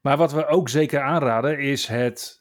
Maar 0.00 0.16
wat 0.16 0.32
we 0.32 0.46
ook 0.46 0.68
zeker 0.68 1.00
aanraden 1.00 1.58
is 1.58 1.86
het 1.86 2.39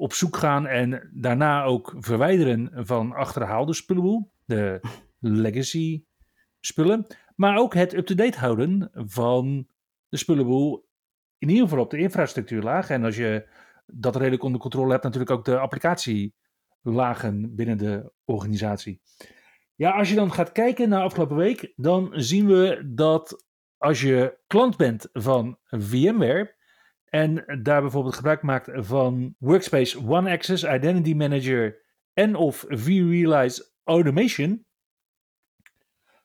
op 0.00 0.12
zoek 0.12 0.36
gaan 0.36 0.66
en 0.66 1.10
daarna 1.12 1.64
ook 1.64 1.94
verwijderen 1.98 2.86
van 2.86 3.12
achterhaalde 3.12 3.74
spullenboel, 3.74 4.32
de 4.44 4.80
legacy 5.18 6.04
spullen, 6.60 7.06
maar 7.34 7.58
ook 7.58 7.74
het 7.74 7.94
up-to-date 7.94 8.38
houden 8.38 8.90
van 8.92 9.68
de 10.08 10.16
spullenboel 10.16 10.88
in 11.38 11.48
ieder 11.48 11.62
geval 11.64 11.84
op 11.84 11.90
de 11.90 11.98
infrastructuurlaag. 11.98 12.90
En 12.90 13.04
als 13.04 13.16
je 13.16 13.48
dat 13.86 14.16
redelijk 14.16 14.42
onder 14.42 14.60
controle 14.60 14.90
hebt, 14.90 15.02
natuurlijk 15.02 15.30
ook 15.30 15.44
de 15.44 15.58
applicatielagen 15.58 17.54
binnen 17.54 17.78
de 17.78 18.12
organisatie. 18.24 19.00
Ja, 19.74 19.90
als 19.90 20.08
je 20.08 20.14
dan 20.14 20.32
gaat 20.32 20.52
kijken 20.52 20.88
naar 20.88 21.02
afgelopen 21.02 21.36
week, 21.36 21.72
dan 21.76 22.10
zien 22.12 22.46
we 22.46 22.92
dat 22.94 23.44
als 23.76 24.00
je 24.00 24.38
klant 24.46 24.76
bent 24.76 25.08
van 25.12 25.58
VMware 25.64 26.58
en 27.10 27.60
daar 27.62 27.80
bijvoorbeeld 27.80 28.14
gebruik 28.14 28.42
maakt 28.42 28.68
van 28.72 29.34
Workspace 29.38 30.00
ONE 30.00 30.30
Access, 30.30 30.64
Identity 30.64 31.14
Manager 31.14 31.82
en 32.12 32.34
of 32.34 32.64
vRealize 32.68 33.68
Automation, 33.84 34.64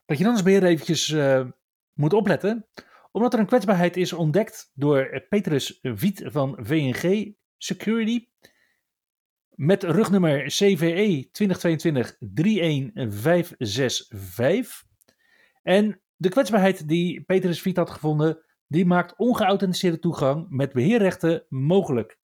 dat 0.04 0.18
je 0.18 0.24
dan 0.24 0.32
eens 0.32 0.42
weer 0.42 0.64
eventjes 0.64 1.08
uh, 1.08 1.46
moet 1.92 2.12
opletten, 2.12 2.66
omdat 3.12 3.32
er 3.32 3.38
een 3.38 3.46
kwetsbaarheid 3.46 3.96
is 3.96 4.12
ontdekt 4.12 4.70
door 4.74 5.24
Petrus 5.28 5.78
Viet 5.82 6.22
van 6.24 6.58
VNG 6.60 7.34
Security. 7.56 8.28
Met 9.54 9.82
rugnummer 9.82 10.46
CVE 10.46 11.28
2022-31565. 11.28 11.30
En 15.62 16.00
de 16.16 16.28
kwetsbaarheid 16.28 16.88
die 16.88 17.24
Petrus 17.24 17.60
Viet 17.60 17.76
had 17.76 17.90
gevonden, 17.90 18.45
die 18.66 18.86
maakt 18.86 19.16
ongeauthenticeerde 19.16 19.98
toegang 19.98 20.46
met 20.48 20.72
beheerrechten 20.72 21.44
mogelijk. 21.48 22.18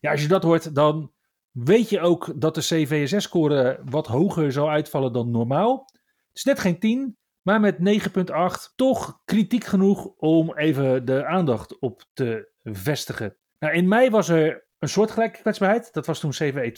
Ja, 0.00 0.10
als 0.10 0.22
je 0.22 0.28
dat 0.28 0.42
hoort, 0.42 0.74
dan 0.74 1.12
weet 1.50 1.88
je 1.88 2.00
ook 2.00 2.40
dat 2.40 2.54
de 2.54 2.60
CVSS-score 2.60 3.80
wat 3.84 4.06
hoger 4.06 4.52
zou 4.52 4.68
uitvallen 4.68 5.12
dan 5.12 5.30
normaal. 5.30 5.84
Het 6.28 6.36
is 6.36 6.44
net 6.44 6.58
geen 6.58 6.78
10, 6.78 7.16
maar 7.42 7.60
met 7.60 7.76
9,8 7.78 8.74
toch 8.74 9.20
kritiek 9.24 9.64
genoeg 9.64 10.06
om 10.16 10.56
even 10.56 11.04
de 11.04 11.26
aandacht 11.26 11.78
op 11.78 12.04
te 12.12 12.48
vestigen. 12.62 13.36
Nou, 13.58 13.74
in 13.74 13.88
mei 13.88 14.10
was 14.10 14.28
er 14.28 14.66
een 14.78 14.88
soortgelijke 14.88 15.40
kwetsbaarheid. 15.40 15.92
Dat 15.92 16.06
was 16.06 16.20
toen 16.20 16.30
CVE 16.30 16.72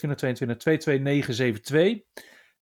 2022-22972. 2.01 2.05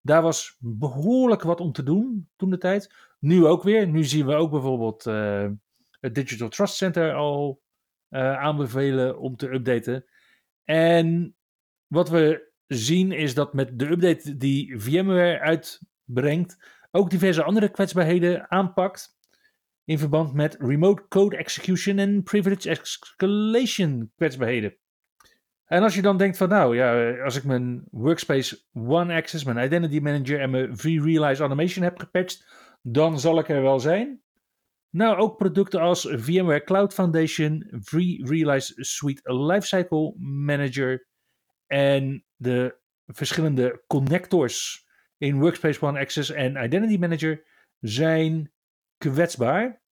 Daar 0.00 0.22
was 0.22 0.56
behoorlijk 0.58 1.42
wat 1.42 1.60
om 1.60 1.72
te 1.72 1.82
doen 1.82 2.28
toen 2.36 2.50
de 2.50 2.58
tijd. 2.58 2.94
Nu 3.18 3.46
ook 3.46 3.62
weer. 3.62 3.88
Nu 3.88 4.04
zien 4.04 4.26
we 4.26 4.34
ook 4.34 4.50
bijvoorbeeld 4.50 5.06
uh, 5.06 5.46
het 6.04 6.14
Digital 6.14 6.48
Trust 6.48 6.74
Center 6.74 7.14
al 7.14 7.62
uh, 8.10 8.36
aanbevelen 8.36 9.18
om 9.18 9.36
te 9.36 9.52
updaten. 9.52 10.04
En 10.64 11.36
wat 11.86 12.08
we 12.08 12.52
zien 12.66 13.12
is 13.12 13.34
dat 13.34 13.54
met 13.54 13.78
de 13.78 13.90
update 13.90 14.36
die 14.36 14.78
VMware 14.80 15.40
uitbrengt, 15.40 16.82
ook 16.90 17.10
diverse 17.10 17.42
andere 17.42 17.68
kwetsbaarheden 17.68 18.50
aanpakt 18.50 19.16
in 19.84 19.98
verband 19.98 20.34
met 20.34 20.56
remote 20.58 21.08
code 21.08 21.36
execution 21.36 21.98
en 21.98 22.22
privilege 22.22 22.68
escalation 22.68 24.12
kwetsbaarheden. 24.16 24.76
En 25.64 25.82
als 25.82 25.94
je 25.94 26.02
dan 26.02 26.16
denkt 26.16 26.36
van 26.36 26.48
nou 26.48 26.76
ja, 26.76 27.18
als 27.22 27.36
ik 27.36 27.44
mijn 27.44 27.84
Workspace 27.90 28.62
One 28.72 29.14
Access, 29.14 29.44
mijn 29.44 29.66
Identity 29.66 29.98
Manager 29.98 30.40
en 30.40 30.50
mijn 30.50 30.76
vRealize 30.76 31.40
Automation 31.40 31.84
heb 31.84 31.98
gepatcht, 31.98 32.46
dan 32.82 33.20
zal 33.20 33.38
ik 33.38 33.48
er 33.48 33.62
wel 33.62 33.80
zijn. 33.80 34.23
Nou, 34.94 35.16
ook 35.16 35.37
producten 35.37 35.80
als 35.80 36.09
VMware 36.11 36.64
Cloud 36.64 36.94
Foundation, 36.94 37.66
vRealize 37.70 38.85
Suite 38.85 39.35
Lifecycle 39.35 40.14
Manager 40.18 41.07
en 41.66 42.24
de 42.37 42.78
verschillende 43.07 43.85
connectors 43.87 44.87
in 45.18 45.40
Workspace 45.40 45.83
One 45.83 46.00
Access 46.00 46.30
en 46.30 46.64
Identity 46.64 46.96
Manager 46.98 47.44
zijn 47.80 48.52
kwetsbaar. 48.98 49.83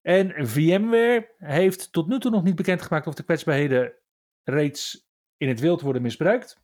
En 0.00 0.48
VMware 0.48 1.34
heeft 1.36 1.92
tot 1.92 2.08
nu 2.08 2.18
toe 2.18 2.30
nog 2.30 2.42
niet 2.42 2.56
bekendgemaakt 2.56 3.06
of 3.06 3.14
de 3.14 3.24
kwetsbaarheden 3.24 3.92
reeds 4.44 5.08
in 5.36 5.48
het 5.48 5.60
wild 5.60 5.80
worden 5.80 6.02
misbruikt. 6.02 6.62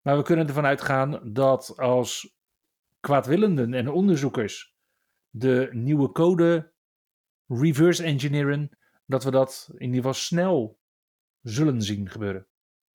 Maar 0.00 0.16
we 0.16 0.22
kunnen 0.22 0.46
ervan 0.46 0.66
uitgaan 0.66 1.32
dat 1.32 1.78
als 1.78 2.36
kwaadwillenden 3.00 3.74
en 3.74 3.88
onderzoekers 3.88 4.75
de 5.38 5.68
nieuwe 5.72 6.12
code 6.12 6.72
reverse 7.46 8.02
engineeren, 8.02 8.78
dat 9.06 9.24
we 9.24 9.30
dat 9.30 9.68
in 9.72 9.80
ieder 9.80 9.96
geval 9.96 10.14
snel 10.14 10.78
zullen 11.42 11.82
zien 11.82 12.08
gebeuren. 12.08 12.46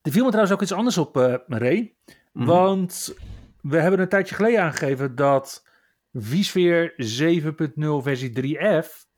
Er 0.02 0.12
viel 0.12 0.22
me 0.24 0.28
trouwens 0.28 0.54
ook 0.54 0.62
iets 0.62 0.72
anders 0.72 0.98
op, 0.98 1.16
uh, 1.16 1.34
Ray. 1.46 1.96
Mhm. 2.32 2.46
Want 2.46 3.14
we 3.60 3.80
hebben 3.80 4.00
een 4.00 4.08
tijdje 4.08 4.34
geleden 4.34 4.62
aangegeven 4.62 5.14
dat 5.14 5.66
vSphere 6.12 6.94
7.0 6.96 8.02
versie 8.02 8.30
3F 8.30 9.10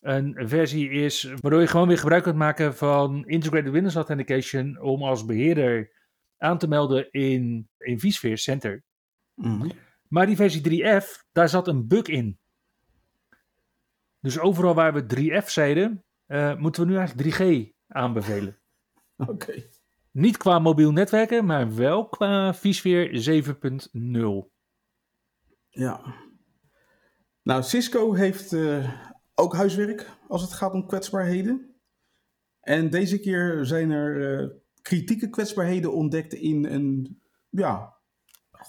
een 0.00 0.48
versie 0.48 0.90
is 0.90 1.22
waardoor 1.40 1.60
je 1.60 1.66
gewoon 1.66 1.88
weer 1.88 1.98
gebruik 1.98 2.22
kunt 2.22 2.36
maken 2.36 2.76
van 2.76 3.26
Integrated 3.26 3.72
Windows 3.72 3.94
Authentication 3.94 4.80
om 4.80 5.02
als 5.02 5.24
beheerder 5.24 5.90
aan 6.38 6.58
te 6.58 6.68
melden 6.68 7.10
in, 7.10 7.68
in 7.78 8.00
vSphere 8.00 8.36
Center. 8.36 8.84
Mhm. 9.34 9.70
Maar 10.08 10.26
die 10.26 10.36
versie 10.36 10.60
3F, 10.60 11.24
daar 11.32 11.48
zat 11.48 11.68
een 11.68 11.86
bug 11.86 12.06
in. 12.06 12.38
Dus 14.22 14.38
overal 14.38 14.74
waar 14.74 14.92
we 14.92 15.06
3F 15.06 15.48
zeiden, 15.50 16.04
eh, 16.26 16.56
moeten 16.56 16.82
we 16.82 16.90
nu 16.90 16.96
eigenlijk 16.96 17.28
3G 17.28 17.72
aanbevelen. 17.86 18.58
Oké. 19.16 19.62
Niet 20.10 20.36
qua 20.36 20.58
mobiel 20.58 20.92
netwerken, 20.92 21.44
maar 21.44 21.74
wel 21.74 22.08
qua 22.08 22.54
vSphere 22.54 23.20
7.0. 23.20 24.50
Ja. 25.68 26.14
Nou, 27.42 27.62
Cisco 27.62 28.12
heeft 28.14 28.52
eh, 28.52 28.92
ook 29.34 29.54
huiswerk 29.54 30.10
als 30.28 30.42
het 30.42 30.52
gaat 30.52 30.72
om 30.72 30.86
kwetsbaarheden. 30.86 31.74
En 32.60 32.90
deze 32.90 33.20
keer 33.20 33.64
zijn 33.64 33.90
er 33.90 34.40
eh, 34.40 34.48
kritieke 34.82 35.30
kwetsbaarheden 35.30 35.92
ontdekt 35.92 36.32
in 36.32 36.64
een, 36.64 37.20
ja, 37.48 37.96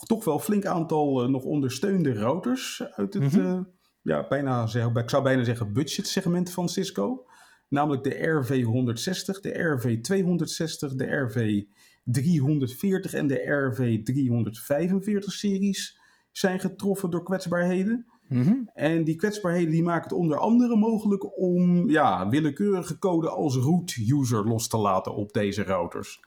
toch 0.05 0.23
wel 0.23 0.39
flink 0.39 0.65
aantal 0.65 1.29
nog 1.29 1.43
ondersteunde 1.43 2.13
routers 2.13 2.83
uit 2.83 3.13
het, 3.13 3.33
Mhm. 3.33 3.63
Ja, 4.03 4.27
bijna, 4.27 4.67
ik 4.93 5.09
zou 5.09 5.23
bijna 5.23 5.43
zeggen 5.43 5.73
budgetsegment 5.73 6.51
van 6.51 6.69
Cisco. 6.69 7.25
Namelijk 7.67 8.03
de 8.03 8.15
RV160, 8.15 9.39
de 9.41 9.77
RV260, 9.77 10.95
de 10.95 11.07
RV340 11.07 13.13
en 13.13 13.27
de 13.27 13.41
RV345 13.71 15.19
series 15.19 15.99
zijn 16.31 16.59
getroffen 16.59 17.09
door 17.09 17.23
kwetsbaarheden. 17.23 18.05
Mhm. 18.27 18.55
En 18.73 19.03
die 19.03 19.15
kwetsbaarheden 19.15 19.71
die 19.71 19.83
maken 19.83 20.03
het 20.03 20.11
onder 20.11 20.37
andere 20.37 20.75
mogelijk 20.75 21.37
om 21.37 21.89
ja, 21.89 22.29
willekeurige 22.29 22.97
code 22.97 23.29
als 23.29 23.55
root 23.55 23.95
user 24.09 24.47
los 24.47 24.67
te 24.67 24.77
laten 24.77 25.15
op 25.15 25.33
deze 25.33 25.63
routers. 25.63 26.19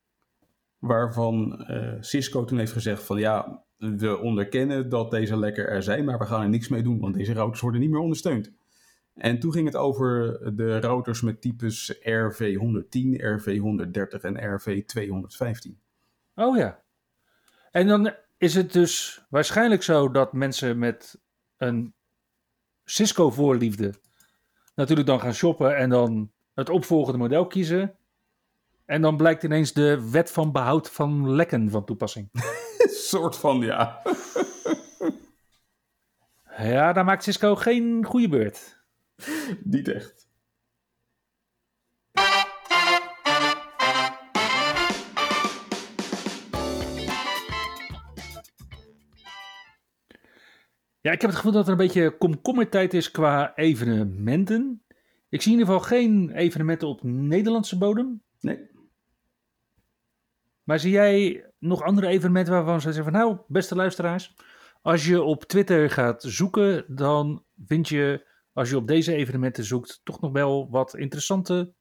Waarvan 0.77 1.63
eh, 1.65 1.93
Cisco 1.99 2.45
toen 2.45 2.57
heeft 2.57 2.71
gezegd 2.71 3.03
van 3.03 3.19
ja, 3.19 3.63
we 3.77 4.17
onderkennen 4.17 4.89
dat 4.89 5.11
deze 5.11 5.37
lekken 5.37 5.67
er 5.67 5.83
zijn, 5.83 6.05
maar 6.05 6.17
we 6.17 6.25
gaan 6.25 6.41
er 6.41 6.49
niks 6.49 6.67
mee 6.67 6.83
doen, 6.83 6.99
want 6.99 7.13
deze 7.13 7.33
routers 7.33 7.61
worden 7.61 7.81
niet 7.81 7.89
meer 7.89 7.99
ondersteund. 7.99 8.51
En 9.13 9.39
toen 9.39 9.51
ging 9.51 9.65
het 9.65 9.75
over 9.75 10.39
de 10.55 10.79
routers 10.79 11.21
met 11.21 11.41
types 11.41 11.99
RV110, 11.99 13.19
RV130 13.19 14.21
en 14.21 14.59
RV215. 14.59 15.79
Oh 16.35 16.57
ja. 16.57 16.83
En 17.71 17.87
dan 17.87 18.13
is 18.37 18.55
het 18.55 18.73
dus 18.73 19.25
waarschijnlijk 19.29 19.83
zo 19.83 20.11
dat 20.11 20.33
mensen 20.33 20.79
met 20.79 21.21
een 21.57 21.95
Cisco-voorliefde 22.89 23.93
natuurlijk 24.77 25.07
dan 25.07 25.19
gaan 25.19 25.33
shoppen 25.33 25.77
en 25.77 25.89
dan 25.89 26.31
het 26.53 26.69
opvolgende 26.69 27.17
model 27.17 27.47
kiezen. 27.47 27.95
En 28.85 29.01
dan 29.01 29.17
blijkt 29.17 29.43
ineens 29.43 29.73
de 29.73 30.09
wet 30.11 30.31
van 30.31 30.51
behoud 30.51 30.91
van 30.91 31.31
lekken 31.31 31.69
van 31.69 31.85
toepassing. 31.85 32.29
Soort 33.09 33.35
van 33.35 33.59
ja. 33.59 34.01
Ja, 36.57 36.93
daar 36.93 37.05
maakt 37.05 37.23
Cisco 37.23 37.55
geen 37.55 38.05
goede 38.05 38.29
beurt. 38.29 38.83
Niet 39.63 39.87
echt. 39.87 40.26
Ja, 51.07 51.13
ik 51.13 51.21
heb 51.21 51.29
het 51.29 51.39
gevoel 51.39 51.55
dat 51.55 51.65
er 51.65 51.71
een 51.71 51.77
beetje 51.77 52.17
komkommertijd 52.17 52.93
is 52.93 53.11
qua 53.11 53.55
evenementen. 53.55 54.83
Ik 55.29 55.41
zie 55.41 55.53
in 55.53 55.59
ieder 55.59 55.73
geval 55.73 55.89
geen 55.89 56.31
evenementen 56.31 56.87
op 56.87 57.03
Nederlandse 57.03 57.77
bodem. 57.77 58.23
Nee. 58.39 58.69
Maar 60.63 60.79
zie 60.79 60.91
jij 60.91 61.45
nog 61.59 61.81
andere 61.81 62.07
evenementen 62.07 62.53
waarvan 62.53 62.81
ze 62.81 62.93
zeggen 62.93 63.11
van 63.11 63.21
nou, 63.21 63.37
beste 63.47 63.75
luisteraars, 63.75 64.35
als 64.81 65.05
je 65.05 65.21
op 65.21 65.43
Twitter 65.43 65.89
gaat 65.89 66.23
zoeken, 66.23 66.85
dan 66.95 67.43
vind 67.65 67.89
je, 67.89 68.27
als 68.53 68.69
je 68.69 68.77
op 68.77 68.87
deze 68.87 69.13
evenementen 69.13 69.63
zoekt, 69.63 70.01
toch 70.03 70.21
nog 70.21 70.31
wel 70.31 70.69
wat 70.69 70.95
interessante 70.95 71.73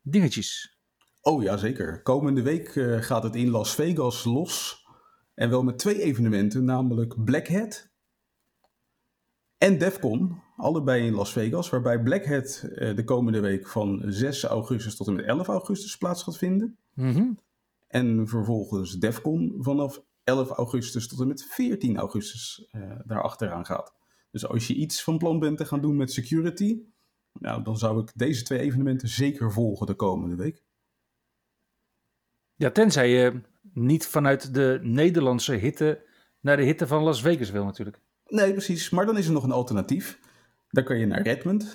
dingetjes. 0.00 0.78
Oh 1.20 1.42
ja, 1.42 1.56
zeker. 1.56 2.02
Komende 2.02 2.42
week 2.42 2.68
eh, 2.68 3.00
gaat 3.00 3.22
het 3.22 3.34
in 3.34 3.50
Las 3.50 3.74
Vegas 3.74 4.24
los. 4.24 4.84
En 5.34 5.50
wel 5.50 5.62
met 5.62 5.78
twee 5.78 6.02
evenementen, 6.02 6.64
namelijk 6.64 7.24
Black 7.24 7.48
Hat 7.48 7.90
en 9.62 9.78
DEFCON. 9.78 10.40
Allebei 10.56 11.06
in 11.06 11.14
Las 11.14 11.32
Vegas, 11.32 11.70
waarbij 11.70 12.02
Black 12.02 12.24
Hat 12.24 12.62
eh, 12.74 12.96
de 12.96 13.04
komende 13.04 13.40
week 13.40 13.68
van 13.68 14.02
6 14.06 14.44
augustus 14.44 14.96
tot 14.96 15.06
en 15.06 15.14
met 15.14 15.24
11 15.24 15.48
augustus 15.48 15.98
plaats 15.98 16.22
gaat 16.22 16.38
vinden. 16.38 16.76
Mhm. 16.94 17.32
En 17.88 18.28
vervolgens 18.28 18.98
DEFCON 18.98 19.54
vanaf 19.58 20.02
11 20.24 20.50
augustus 20.50 21.08
tot 21.08 21.20
en 21.20 21.28
met 21.28 21.44
14 21.44 21.96
augustus 21.96 22.68
eh 22.70 22.80
daar 23.04 23.22
achteraan 23.22 23.66
gaat. 23.66 23.94
Dus 24.30 24.46
als 24.46 24.66
je 24.66 24.74
iets 24.74 25.02
van 25.02 25.18
plan 25.18 25.38
bent 25.38 25.58
te 25.58 25.64
gaan 25.64 25.80
doen 25.80 25.96
met 25.96 26.12
security, 26.12 26.80
nou, 27.32 27.62
dan 27.62 27.78
zou 27.78 28.00
ik 28.00 28.12
deze 28.14 28.42
twee 28.42 28.58
evenementen 28.58 29.08
zeker 29.08 29.52
volgen 29.52 29.86
de 29.86 29.94
komende 29.94 30.36
week. 30.36 30.62
Ja, 32.56 32.70
tenzij 32.70 33.10
je 33.10 33.40
niet 33.72 34.06
vanuit 34.06 34.54
de 34.54 34.78
Nederlandse 34.82 35.54
hitte 35.54 36.04
naar 36.40 36.56
de 36.56 36.62
hitte 36.62 36.86
van 36.86 37.02
Las 37.02 37.22
Vegas 37.22 37.50
wil 37.50 37.64
natuurlijk. 37.64 38.00
Nee, 38.32 38.52
precies. 38.52 38.90
Maar 38.90 39.06
dan 39.06 39.18
is 39.18 39.26
er 39.26 39.32
nog 39.32 39.44
een 39.44 39.52
alternatief. 39.52 40.20
Dan 40.70 40.84
kan 40.84 40.98
je 40.98 41.06
naar 41.06 41.22
Redmond. 41.22 41.74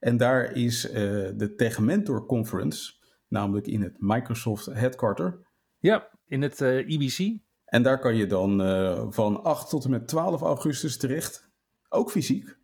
En 0.00 0.16
daar 0.16 0.52
is 0.52 0.88
eh, 0.90 0.94
de 1.36 1.54
Tech 1.56 1.78
Mentor 1.78 2.26
Conference, 2.26 2.92
namelijk 3.28 3.66
in 3.66 3.82
het 3.82 3.96
Microsoft 3.98 4.66
Headquarter. 4.66 5.46
Ja, 5.78 6.08
in 6.26 6.42
het 6.42 6.60
uh, 6.60 6.78
eh, 6.78 6.88
IBC. 6.88 7.40
En 7.64 7.82
daar 7.82 7.98
kan 7.98 8.16
je 8.16 8.26
dan 8.26 8.60
uh, 8.60 9.06
van 9.08 9.42
8 9.42 9.68
tot 9.68 9.84
en 9.84 9.90
met 9.90 10.08
12 10.08 10.40
augustus 10.40 10.96
terecht, 10.96 11.50
ook 11.88 12.10
fysiek, 12.10 12.56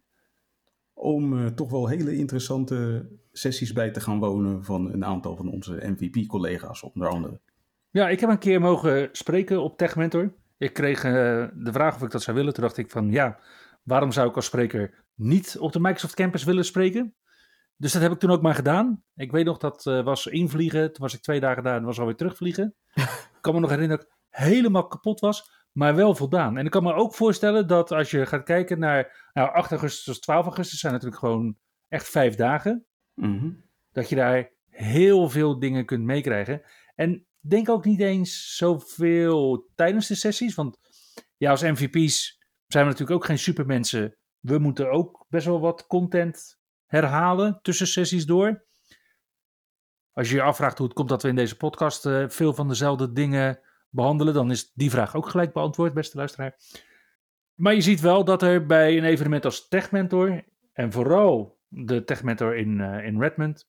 om 0.95 1.55
toch 1.55 1.71
wel 1.71 1.89
hele 1.89 2.17
interessante 2.17 3.09
sessies 3.33 3.73
bij 3.73 3.91
te 3.91 4.01
gaan 4.01 4.19
wonen 4.19 4.65
van 4.65 4.93
een 4.93 5.05
aantal 5.05 5.37
van 5.37 5.51
onze 5.51 5.81
MVP-collega's, 5.83 6.83
onder 6.83 7.09
andere. 7.09 7.41
Ja, 7.91 8.09
ik 8.09 8.21
heb 8.21 8.31
een 8.31 8.39
keer 8.39 8.61
mogen 8.61 9.09
spreken 9.13 9.63
op 9.63 9.79
Tech 9.79 9.97
Mentor. 9.97 10.35
Ik 10.57 10.73
kreeg 10.73 11.01
de 11.03 11.71
vraag 11.73 11.95
of 11.95 12.03
ik 12.03 12.11
dat 12.11 12.23
zou 12.23 12.37
willen. 12.37 12.53
Toen 12.53 12.63
dacht 12.63 12.77
ik 12.77 12.91
van 12.91 13.11
ja, 13.11 13.39
waarom 13.83 14.13
zou 14.13 14.29
ik 14.29 14.37
als 14.37 14.45
spreker 14.45 15.05
niet 15.15 15.57
op 15.59 15.73
de 15.73 15.81
Microsoft 15.81 16.15
Campus 16.15 16.45
willen 16.45 16.65
spreken? 16.65 17.15
Dus 17.77 17.93
dat 17.93 18.03
heb 18.03 18.13
ik 18.13 18.19
toen 18.19 18.31
ook 18.31 18.43
maar 18.43 18.55
gedaan. 18.55 19.03
Ik 19.15 19.33
weet 19.33 19.45
nog, 19.45 19.59
dat 19.59 19.87
uh, 19.87 20.05
was 20.05 20.27
invliegen. 20.27 20.93
Toen 20.93 21.03
was 21.03 21.15
ik 21.15 21.23
twee 21.23 21.41
dagen 21.41 21.63
daar 21.63 21.77
en 21.77 21.85
was 21.85 21.99
alweer 21.99 22.17
terugvliegen. 22.17 22.75
ik 23.37 23.39
kan 23.41 23.55
me 23.55 23.61
nog 23.61 23.71
herinneren 23.71 24.05
dat 24.05 24.15
ik 24.15 24.19
helemaal 24.29 24.87
kapot 24.87 25.21
was, 25.21 25.67
maar 25.73 25.95
wel 25.95 26.15
voldaan. 26.15 26.57
En 26.57 26.65
ik 26.65 26.71
kan 26.71 26.83
me 26.83 26.93
ook 26.93 27.15
voorstellen 27.15 27.67
dat 27.67 27.93
als 27.93 28.11
je 28.11 28.27
gaat 28.27 28.43
kijken 28.43 28.79
naar 28.79 29.29
nou, 29.33 29.51
8 29.51 29.71
augustus 29.71 30.05
tot 30.05 30.23
12 30.23 30.45
augustus 30.45 30.81
zijn 30.81 30.93
natuurlijk 30.93 31.21
gewoon 31.21 31.57
echt 31.89 32.09
vijf 32.09 32.35
dagen. 32.35 32.87
Mhm. 33.15 33.51
Dat 33.93 34.09
je 34.09 34.17
daar 34.17 34.53
heel 34.71 35.29
veel 35.29 35.59
dingen 35.59 35.85
kunt 35.85 36.05
meekrijgen. 36.05 36.63
En 36.95 37.27
denk 37.49 37.69
ook 37.69 37.85
niet 37.85 38.01
eens 38.01 38.57
zoveel 38.57 39.71
tijdens 39.75 40.07
de 40.07 40.15
sessies. 40.15 40.55
Want 40.55 40.79
ja, 41.37 41.51
als 41.51 41.63
MVP's 41.63 42.39
zijn 42.67 42.85
we 42.85 42.91
natuurlijk 42.91 43.19
ook 43.21 43.25
geen 43.25 43.39
supermensen. 43.39 44.17
We 44.41 44.59
moeten 44.59 44.91
ook 44.91 45.27
best 45.29 45.47
wel 45.47 45.61
wat 45.61 45.87
content 45.87 46.59
herhalen 46.87 47.59
tussen 47.63 47.87
sessies 47.87 48.27
door. 48.27 48.65
Als 50.13 50.29
je 50.29 50.35
je 50.35 50.43
afvraagt 50.43 50.79
hoe 50.79 50.87
het 50.87 50.97
komt 50.97 51.09
dat 51.09 51.23
we 51.23 51.29
in 51.29 51.37
deze 51.37 51.57
podcast 51.57 52.07
uh, 52.07 52.29
veel 52.29 52.55
van 52.55 52.69
dezelfde 52.69 53.13
dingen 53.13 53.61
behandelen, 53.91 54.35
dan 54.35 54.51
is 54.51 54.73
die 54.73 54.91
vraag 54.91 55.17
ook 55.17 55.29
gelijk 55.29 55.53
beantwoord, 55.53 55.95
beste 55.95 56.17
luisteraar. 56.17 56.57
Maar 57.55 57.75
je 57.75 57.81
ziet 57.81 58.01
wel 58.01 58.25
dat 58.25 58.43
er 58.43 58.67
bij 58.67 58.97
een 58.97 59.05
evenement 59.05 59.45
als 59.45 59.69
Tech 59.69 59.91
Mentor, 59.91 60.45
en 60.73 60.93
vooral 60.93 61.59
de 61.69 62.05
Tech 62.05 62.23
Mentor 62.23 62.57
in, 62.57 62.79
uh, 62.79 63.07
in 63.07 63.21
Redmond, 63.21 63.69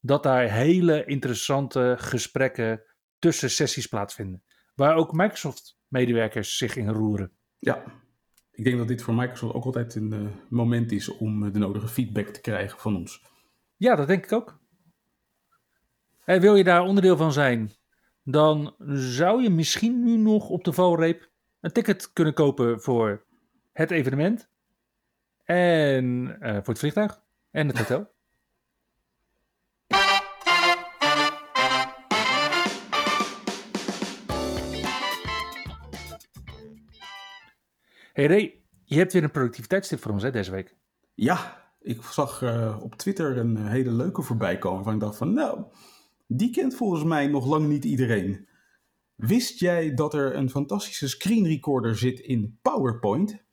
dat 0.00 0.22
daar 0.22 0.50
hele 0.50 1.04
interessante 1.04 1.94
gesprekken 1.98 2.82
tussen 3.20 3.50
sessies 3.50 3.86
plaatsvinden. 3.86 4.42
Waar 4.74 4.96
ook 4.96 5.12
Microsoft-medewerkers 5.12 6.56
zich 6.56 6.76
in 6.76 6.88
roeren. 6.88 7.32
Ja, 7.58 7.84
ik 8.50 8.64
denk 8.64 8.78
dat 8.78 8.88
dit 8.88 9.02
voor 9.02 9.14
Microsoft 9.14 9.54
ook 9.54 9.64
altijd 9.64 9.94
een 9.94 10.12
uh, 10.12 10.28
moment 10.48 10.92
is 10.92 11.08
om 11.08 11.42
uh, 11.42 11.52
de 11.52 11.58
nodige 11.58 11.88
feedback 11.88 12.26
te 12.26 12.40
krijgen 12.40 12.78
van 12.78 12.96
ons. 12.96 13.22
Ja, 13.76 13.94
dat 13.94 14.06
denk 14.06 14.24
ik 14.24 14.32
ook. 14.32 14.58
En 16.24 16.40
wil 16.40 16.56
je 16.56 16.64
daar 16.64 16.82
onderdeel 16.82 17.16
van 17.16 17.32
zijn, 17.32 17.72
dan 18.22 18.74
zou 18.92 19.42
je 19.42 19.50
misschien 19.50 20.04
nu 20.04 20.16
nog 20.16 20.48
op 20.48 20.64
de 20.64 20.72
valreep 20.72 21.30
een 21.60 21.72
ticket 21.72 22.12
kunnen 22.12 22.34
kopen 22.34 22.80
voor 22.80 23.26
het 23.72 23.90
evenement. 23.90 24.48
En 25.44 26.04
uh, 26.40 26.54
voor 26.54 26.66
het 26.66 26.78
vliegtuig 26.78 27.22
en 27.50 27.66
het 27.66 27.78
hotel. 27.82 28.12
Hey 38.20 38.28
Ray, 38.28 38.62
je 38.84 38.96
hebt 38.96 39.12
weer 39.12 39.22
een 39.22 39.30
productiviteitstip 39.30 40.00
voor 40.00 40.12
ons 40.12 40.22
hè, 40.22 40.30
deze 40.30 40.50
week. 40.50 40.76
Ja, 41.14 41.64
ik 41.80 42.02
zag 42.02 42.42
uh, 42.42 42.78
op 42.82 42.94
Twitter 42.94 43.38
een 43.38 43.66
hele 43.66 43.90
leuke 43.90 44.22
voorbij 44.22 44.58
komen. 44.58 44.84
Van 44.84 44.94
ik 44.94 45.00
dacht 45.00 45.16
van, 45.16 45.32
nou, 45.32 45.64
die 46.26 46.50
kent 46.50 46.74
volgens 46.74 47.04
mij 47.04 47.26
nog 47.26 47.46
lang 47.46 47.68
niet 47.68 47.84
iedereen. 47.84 48.48
Wist 49.14 49.60
jij 49.60 49.94
dat 49.94 50.14
er 50.14 50.36
een 50.36 50.50
fantastische 50.50 51.08
screen 51.08 51.46
recorder 51.46 51.98
zit 51.98 52.20
in 52.20 52.58
PowerPoint? 52.62 53.44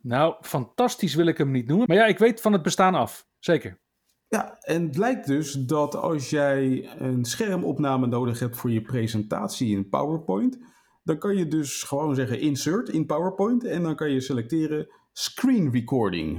Nou, 0.00 0.34
fantastisch 0.40 1.14
wil 1.14 1.26
ik 1.26 1.38
hem 1.38 1.50
niet 1.50 1.66
noemen. 1.66 1.86
Maar 1.88 1.96
ja, 1.96 2.06
ik 2.06 2.18
weet 2.18 2.40
van 2.40 2.52
het 2.52 2.62
bestaan 2.62 2.94
af. 2.94 3.28
Zeker. 3.38 3.80
Ja, 4.28 4.58
en 4.58 4.82
het 4.82 4.90
blijkt 4.90 5.26
dus 5.26 5.52
dat 5.52 5.94
als 5.94 6.30
jij 6.30 6.90
een 6.98 7.24
schermopname 7.24 8.06
nodig 8.06 8.38
hebt 8.38 8.56
voor 8.56 8.70
je 8.70 8.82
presentatie 8.82 9.76
in 9.76 9.88
PowerPoint, 9.88 10.58
dan 11.06 11.18
kan 11.18 11.36
je 11.36 11.48
dus 11.48 11.82
gewoon 11.82 12.14
zeggen 12.14 12.40
insert 12.40 12.88
in 12.88 13.06
PowerPoint 13.06 13.64
en 13.64 13.82
dan 13.82 13.96
kan 13.96 14.10
je 14.10 14.20
selecteren 14.20 14.88
screen 15.12 15.72
recording. 15.72 16.36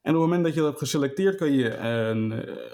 En 0.00 0.14
op 0.14 0.20
het 0.20 0.30
moment 0.30 0.44
dat 0.44 0.54
je 0.54 0.58
dat 0.58 0.68
hebt 0.68 0.80
geselecteerd, 0.80 1.36
kan 1.36 1.52
je 1.52 1.76
een, 1.76 2.32
eh, 2.32 2.72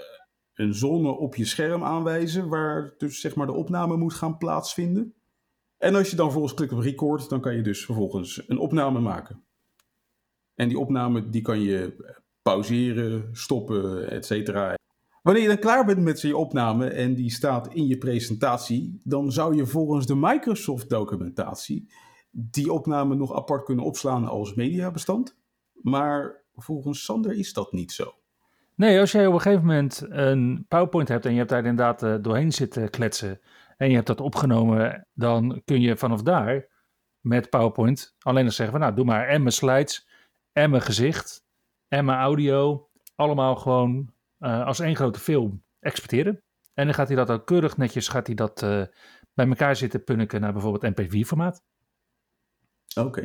een 0.55 0.75
zone 0.75 1.09
op 1.09 1.35
je 1.35 1.45
scherm 1.45 1.85
aanwijzen 1.85 2.49
waar 2.49 2.95
dus 2.99 3.21
zeg 3.21 3.35
maar 3.35 3.47
de 3.47 3.53
opname 3.53 3.97
moet 3.97 4.15
gaan 4.15 4.39
plaatsvinden. 4.39 5.15
En 5.79 5.95
als 5.95 6.11
je 6.11 6.17
dan 6.17 6.25
vervolgens 6.25 6.55
klikt 6.55 6.73
op 6.73 6.79
record, 6.79 7.29
dan 7.29 7.41
kan 7.41 7.57
je 7.57 7.63
dus 7.63 7.85
vervolgens 7.85 8.49
een 8.49 8.59
opname 8.59 9.01
maken. 9.01 9.45
En 10.55 10.69
die 10.69 10.79
opname 10.79 11.29
die 11.29 11.43
kan 11.43 11.61
je 11.61 12.11
pauzeren, 12.43 13.29
stoppen, 13.33 14.11
et 14.11 14.27
cetera. 14.27 14.75
Wanneer 15.23 15.43
je 15.43 15.49
dan 15.49 15.59
klaar 15.59 15.85
bent 15.85 15.99
met 15.99 16.21
je 16.21 16.37
opname 16.37 16.89
en 16.89 17.15
die 17.15 17.31
staat 17.31 17.75
in 17.75 17.87
je 17.87 17.99
presentatie, 17.99 19.01
dan 19.05 19.33
zou 19.33 19.57
je 19.57 19.67
volgens 19.67 20.07
de 20.07 20.17
Microsoft 20.17 20.89
documentatie 20.89 21.93
die 22.31 22.73
opname 22.73 23.15
nog 23.15 23.35
apart 23.35 23.65
kunnen 23.65 23.85
opslaan 23.85 24.25
als 24.25 24.55
mediabestand. 24.55 25.39
Maar 25.73 26.43
volgens 26.55 27.05
Sander 27.05 27.33
is 27.33 27.53
dat 27.53 27.73
niet 27.73 27.93
zo. 27.93 28.15
Nee, 28.75 29.01
als 29.01 29.13
jij 29.13 29.27
op 29.27 29.35
een 29.35 29.41
gegeven 29.41 29.67
moment 29.67 30.07
een 30.09 30.65
PowerPoint 30.69 31.09
hebt 31.09 31.25
en 31.25 31.33
je 31.33 31.39
hebt 31.39 31.51
daar 31.51 31.65
inderdaad 31.65 32.03
uh, 32.03 32.15
doorheen 32.21 32.53
zitten 32.53 32.91
kletsen 32.91 33.41
en 33.77 33.89
je 33.89 33.95
hebt 33.95 34.07
dat 34.07 34.21
opgenomen, 34.21 35.07
dan 35.15 35.63
kun 35.65 35.81
je 35.81 35.97
vanaf 35.97 36.23
daar 36.23 36.69
met 37.21 37.51
PowerPoint 37.51 38.15
alleen 38.19 38.45
nog 38.45 38.53
zeggen 38.53 38.79
van 38.79 38.85
nou, 38.85 38.97
doe 38.97 39.05
maar 39.05 39.29
en 39.29 39.41
mijn 39.41 39.53
slides 39.53 40.09
en 40.53 40.71
mijn 40.71 40.83
gezicht 40.83 41.45
en 41.89 42.05
mijn 42.05 42.19
audio 42.19 42.89
allemaal 43.15 43.57
gewoon 43.57 44.13
uh, 44.43 44.67
als 44.67 44.81
één 44.81 44.97
grote 44.97 45.19
film 45.19 45.65
exporteren. 45.79 46.43
En 46.75 46.85
dan 46.85 46.95
gaat 46.95 47.09
hij 47.09 47.17
dat 47.17 47.31
ook 47.31 47.47
keurig 47.47 47.77
netjes 47.77 48.09
gaat 48.09 48.27
hij 48.27 48.37
dat, 48.37 48.63
uh, 48.63 48.85
bij 49.35 49.49
elkaar 49.49 49.77
zitten 49.77 50.05
punniken 50.05 50.41
naar 50.41 50.53
bijvoorbeeld 50.53 51.01
MP4-formaat. 51.01 51.63
Oké. 52.95 53.21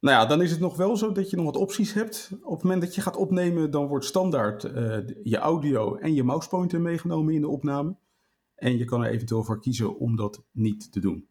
Nou 0.00 0.16
ja, 0.20 0.26
dan 0.26 0.42
is 0.42 0.50
het 0.50 0.60
nog 0.60 0.76
wel 0.76 0.96
zo 0.96 1.12
dat 1.12 1.30
je 1.30 1.36
nog 1.36 1.44
wat 1.44 1.56
opties 1.56 1.92
hebt. 1.92 2.30
Op 2.42 2.52
het 2.52 2.62
moment 2.62 2.82
dat 2.82 2.94
je 2.94 3.00
gaat 3.00 3.16
opnemen, 3.16 3.70
dan 3.70 3.86
wordt 3.86 4.04
standaard 4.04 4.64
uh, 4.64 4.98
je 5.22 5.36
audio 5.36 5.96
en 5.96 6.14
je 6.14 6.22
mousepointer 6.22 6.80
meegenomen 6.80 7.34
in 7.34 7.40
de 7.40 7.48
opname. 7.48 7.96
En 8.54 8.76
je 8.76 8.84
kan 8.84 9.04
er 9.04 9.10
eventueel 9.10 9.44
voor 9.44 9.60
kiezen 9.60 9.98
om 9.98 10.16
dat 10.16 10.44
niet 10.52 10.92
te 10.92 11.00
doen. 11.00 11.28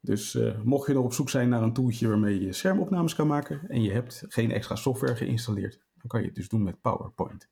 Dus 0.00 0.38
mocht 0.64 0.86
je 0.86 0.92
nog 0.92 1.04
op 1.04 1.12
zoek 1.12 1.30
zijn 1.30 1.48
naar 1.48 1.62
een 1.62 1.72
toeltje 1.72 2.08
waarmee 2.08 2.40
je 2.40 2.52
schermopnames 2.52 3.14
kan 3.14 3.26
maken 3.26 3.68
en 3.68 3.82
je 3.82 3.92
hebt 3.92 4.24
geen 4.28 4.50
extra 4.50 4.76
software 4.76 5.16
geïnstalleerd, 5.16 5.85
dan 6.06 6.20
kan 6.20 6.20
je 6.20 6.26
het 6.26 6.34
dus 6.36 6.48
doen 6.48 6.62
met 6.62 6.80
PowerPoint. 6.80 7.48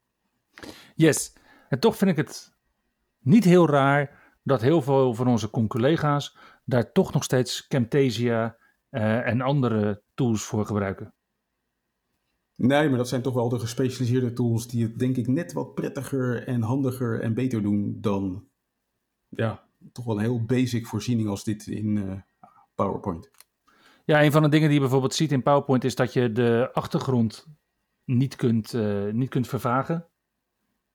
Yes, 0.94 1.32
en 1.68 1.78
toch 1.80 1.96
vind 1.96 2.11
ik 2.11 2.16
het 2.16 2.55
niet 3.18 3.44
heel 3.44 3.68
raar 3.68 4.22
dat 4.42 4.61
heel 4.61 4.82
veel 4.82 5.14
van 5.14 5.28
onze 5.28 5.50
collega's 5.50 6.36
daar 6.64 6.92
toch 6.92 7.12
nog 7.12 7.24
steeds 7.24 7.66
Camtasia 7.66 8.57
uh, 8.90 9.26
en 9.26 9.40
andere 9.40 10.02
tools 10.14 10.42
voor 10.42 10.66
gebruiken. 10.66 11.14
Nee, 12.55 12.88
maar 12.88 12.98
dat 12.98 13.09
zijn 13.09 13.22
toch 13.22 13.34
wel 13.34 13.48
de 13.48 13.59
gespecialiseerde 13.59 14.32
tools 14.32 14.68
die 14.68 14.82
het 14.82 14.98
denk 14.98 15.16
ik 15.16 15.26
net 15.26 15.52
wat 15.52 15.74
prettiger 15.74 16.46
en 16.46 16.62
handiger 16.62 17.20
en 17.20 17.34
beter 17.34 17.62
doen 17.62 17.98
dan 18.00 18.48
ja, 19.28 19.64
toch 19.92 20.05
wel 20.05 20.16
een 20.16 20.22
heel 20.22 20.44
basic 20.44 20.86
voorziening 20.86 21.28
als 21.28 21.44
dit 21.44 21.66
in 21.66 21.96
uh, 21.96 22.12
PowerPoint. 22.74 23.30
Ja, 24.05 24.22
een 24.22 24.32
van 24.32 24.42
de 24.42 24.48
dingen 24.48 24.66
die 24.66 24.74
je 24.74 24.82
bijvoorbeeld 24.82 25.14
ziet 25.14 25.32
in 25.32 25.42
PowerPoint 25.42 25.84
is 25.84 25.94
dat 25.94 26.12
je 26.12 26.32
de 26.32 26.70
achtergrond 26.72 27.46
niet 28.05 28.36
kunt, 28.36 28.72
uh, 28.72 29.12
niet 29.12 29.28
kunt 29.28 29.48
vervagen. 29.48 30.09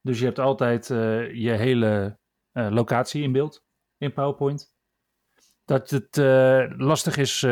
Dus 0.01 0.19
je 0.19 0.25
hebt 0.25 0.39
altijd 0.39 0.89
uh, 0.89 1.33
je 1.33 1.51
hele 1.51 2.19
uh, 2.53 2.69
locatie 2.69 3.23
in 3.23 3.31
beeld 3.31 3.65
in 3.97 4.13
PowerPoint. 4.13 4.77
Dat 5.65 5.89
het 5.89 6.17
lastig 6.77 7.17
is 7.17 7.47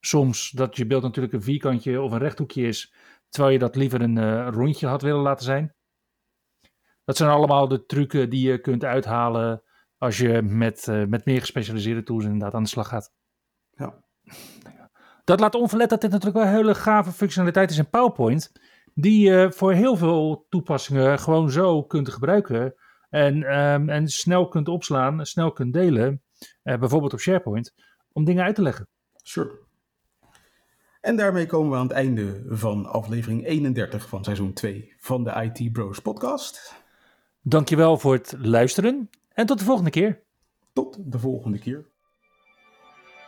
soms 0.00 0.50
dat 0.50 0.76
je 0.76 0.86
beeld 0.86 1.02
natuurlijk 1.02 1.34
een 1.34 1.42
vierkantje 1.42 2.00
of 2.00 2.12
een 2.12 2.18
rechthoekje 2.18 2.66
is, 2.66 2.94
terwijl 3.28 3.52
je 3.52 3.58
dat 3.58 3.76
liever 3.76 4.00
een 4.00 4.50
rondje 4.50 4.86
had 4.86 5.02
willen 5.02 5.20
laten 5.20 5.44
zijn. 5.44 5.74
Dat 7.04 7.16
zijn 7.16 7.30
allemaal 7.30 7.68
de 7.68 7.86
trucken 7.86 8.30
die 8.30 8.48
je 8.48 8.60
kunt 8.60 8.84
uithalen 8.84 9.62
als 9.96 10.18
je 10.18 10.42
met, 10.42 10.86
met 10.86 11.24
meer 11.24 11.40
gespecialiseerde 11.40 12.02
tools 12.02 12.24
inderdaad 12.24 12.54
aan 12.54 12.62
de 12.62 12.68
slag 12.68 12.88
gaat. 12.88 13.14
Ja. 13.70 14.04
Dat 15.28 15.40
laat 15.40 15.54
onverlet 15.54 15.90
dat 15.90 16.00
dit 16.00 16.10
natuurlijk 16.10 16.38
wel 16.38 16.46
een 16.46 16.58
hele 16.58 16.74
gave 16.74 17.12
functionaliteit 17.12 17.70
is 17.70 17.78
in 17.78 17.88
PowerPoint. 17.88 18.52
Die 18.94 19.30
je 19.30 19.52
voor 19.52 19.72
heel 19.72 19.96
veel 19.96 20.46
toepassingen 20.48 21.18
gewoon 21.18 21.50
zo 21.50 21.82
kunt 21.82 22.08
gebruiken. 22.08 22.74
En, 23.10 23.58
um, 23.58 23.88
en 23.88 24.08
snel 24.08 24.48
kunt 24.48 24.68
opslaan, 24.68 25.26
snel 25.26 25.52
kunt 25.52 25.72
delen. 25.72 26.22
Uh, 26.64 26.78
bijvoorbeeld 26.78 27.12
op 27.12 27.20
SharePoint. 27.20 27.74
Om 28.12 28.24
dingen 28.24 28.44
uit 28.44 28.54
te 28.54 28.62
leggen. 28.62 28.88
Sure. 29.22 29.58
En 31.00 31.16
daarmee 31.16 31.46
komen 31.46 31.70
we 31.70 31.76
aan 31.76 31.86
het 31.86 31.96
einde 31.96 32.44
van 32.48 32.86
aflevering 32.86 33.46
31 33.46 34.08
van 34.08 34.24
seizoen 34.24 34.52
2 34.52 34.94
van 34.98 35.24
de 35.24 35.50
IT 35.52 35.72
Bros 35.72 35.98
podcast. 36.00 36.74
Dankjewel 37.42 37.98
voor 37.98 38.12
het 38.12 38.34
luisteren 38.38 39.10
en 39.32 39.46
tot 39.46 39.58
de 39.58 39.64
volgende 39.64 39.90
keer. 39.90 40.22
Tot 40.72 41.12
de 41.12 41.18
volgende 41.18 41.58
keer. 41.58 41.86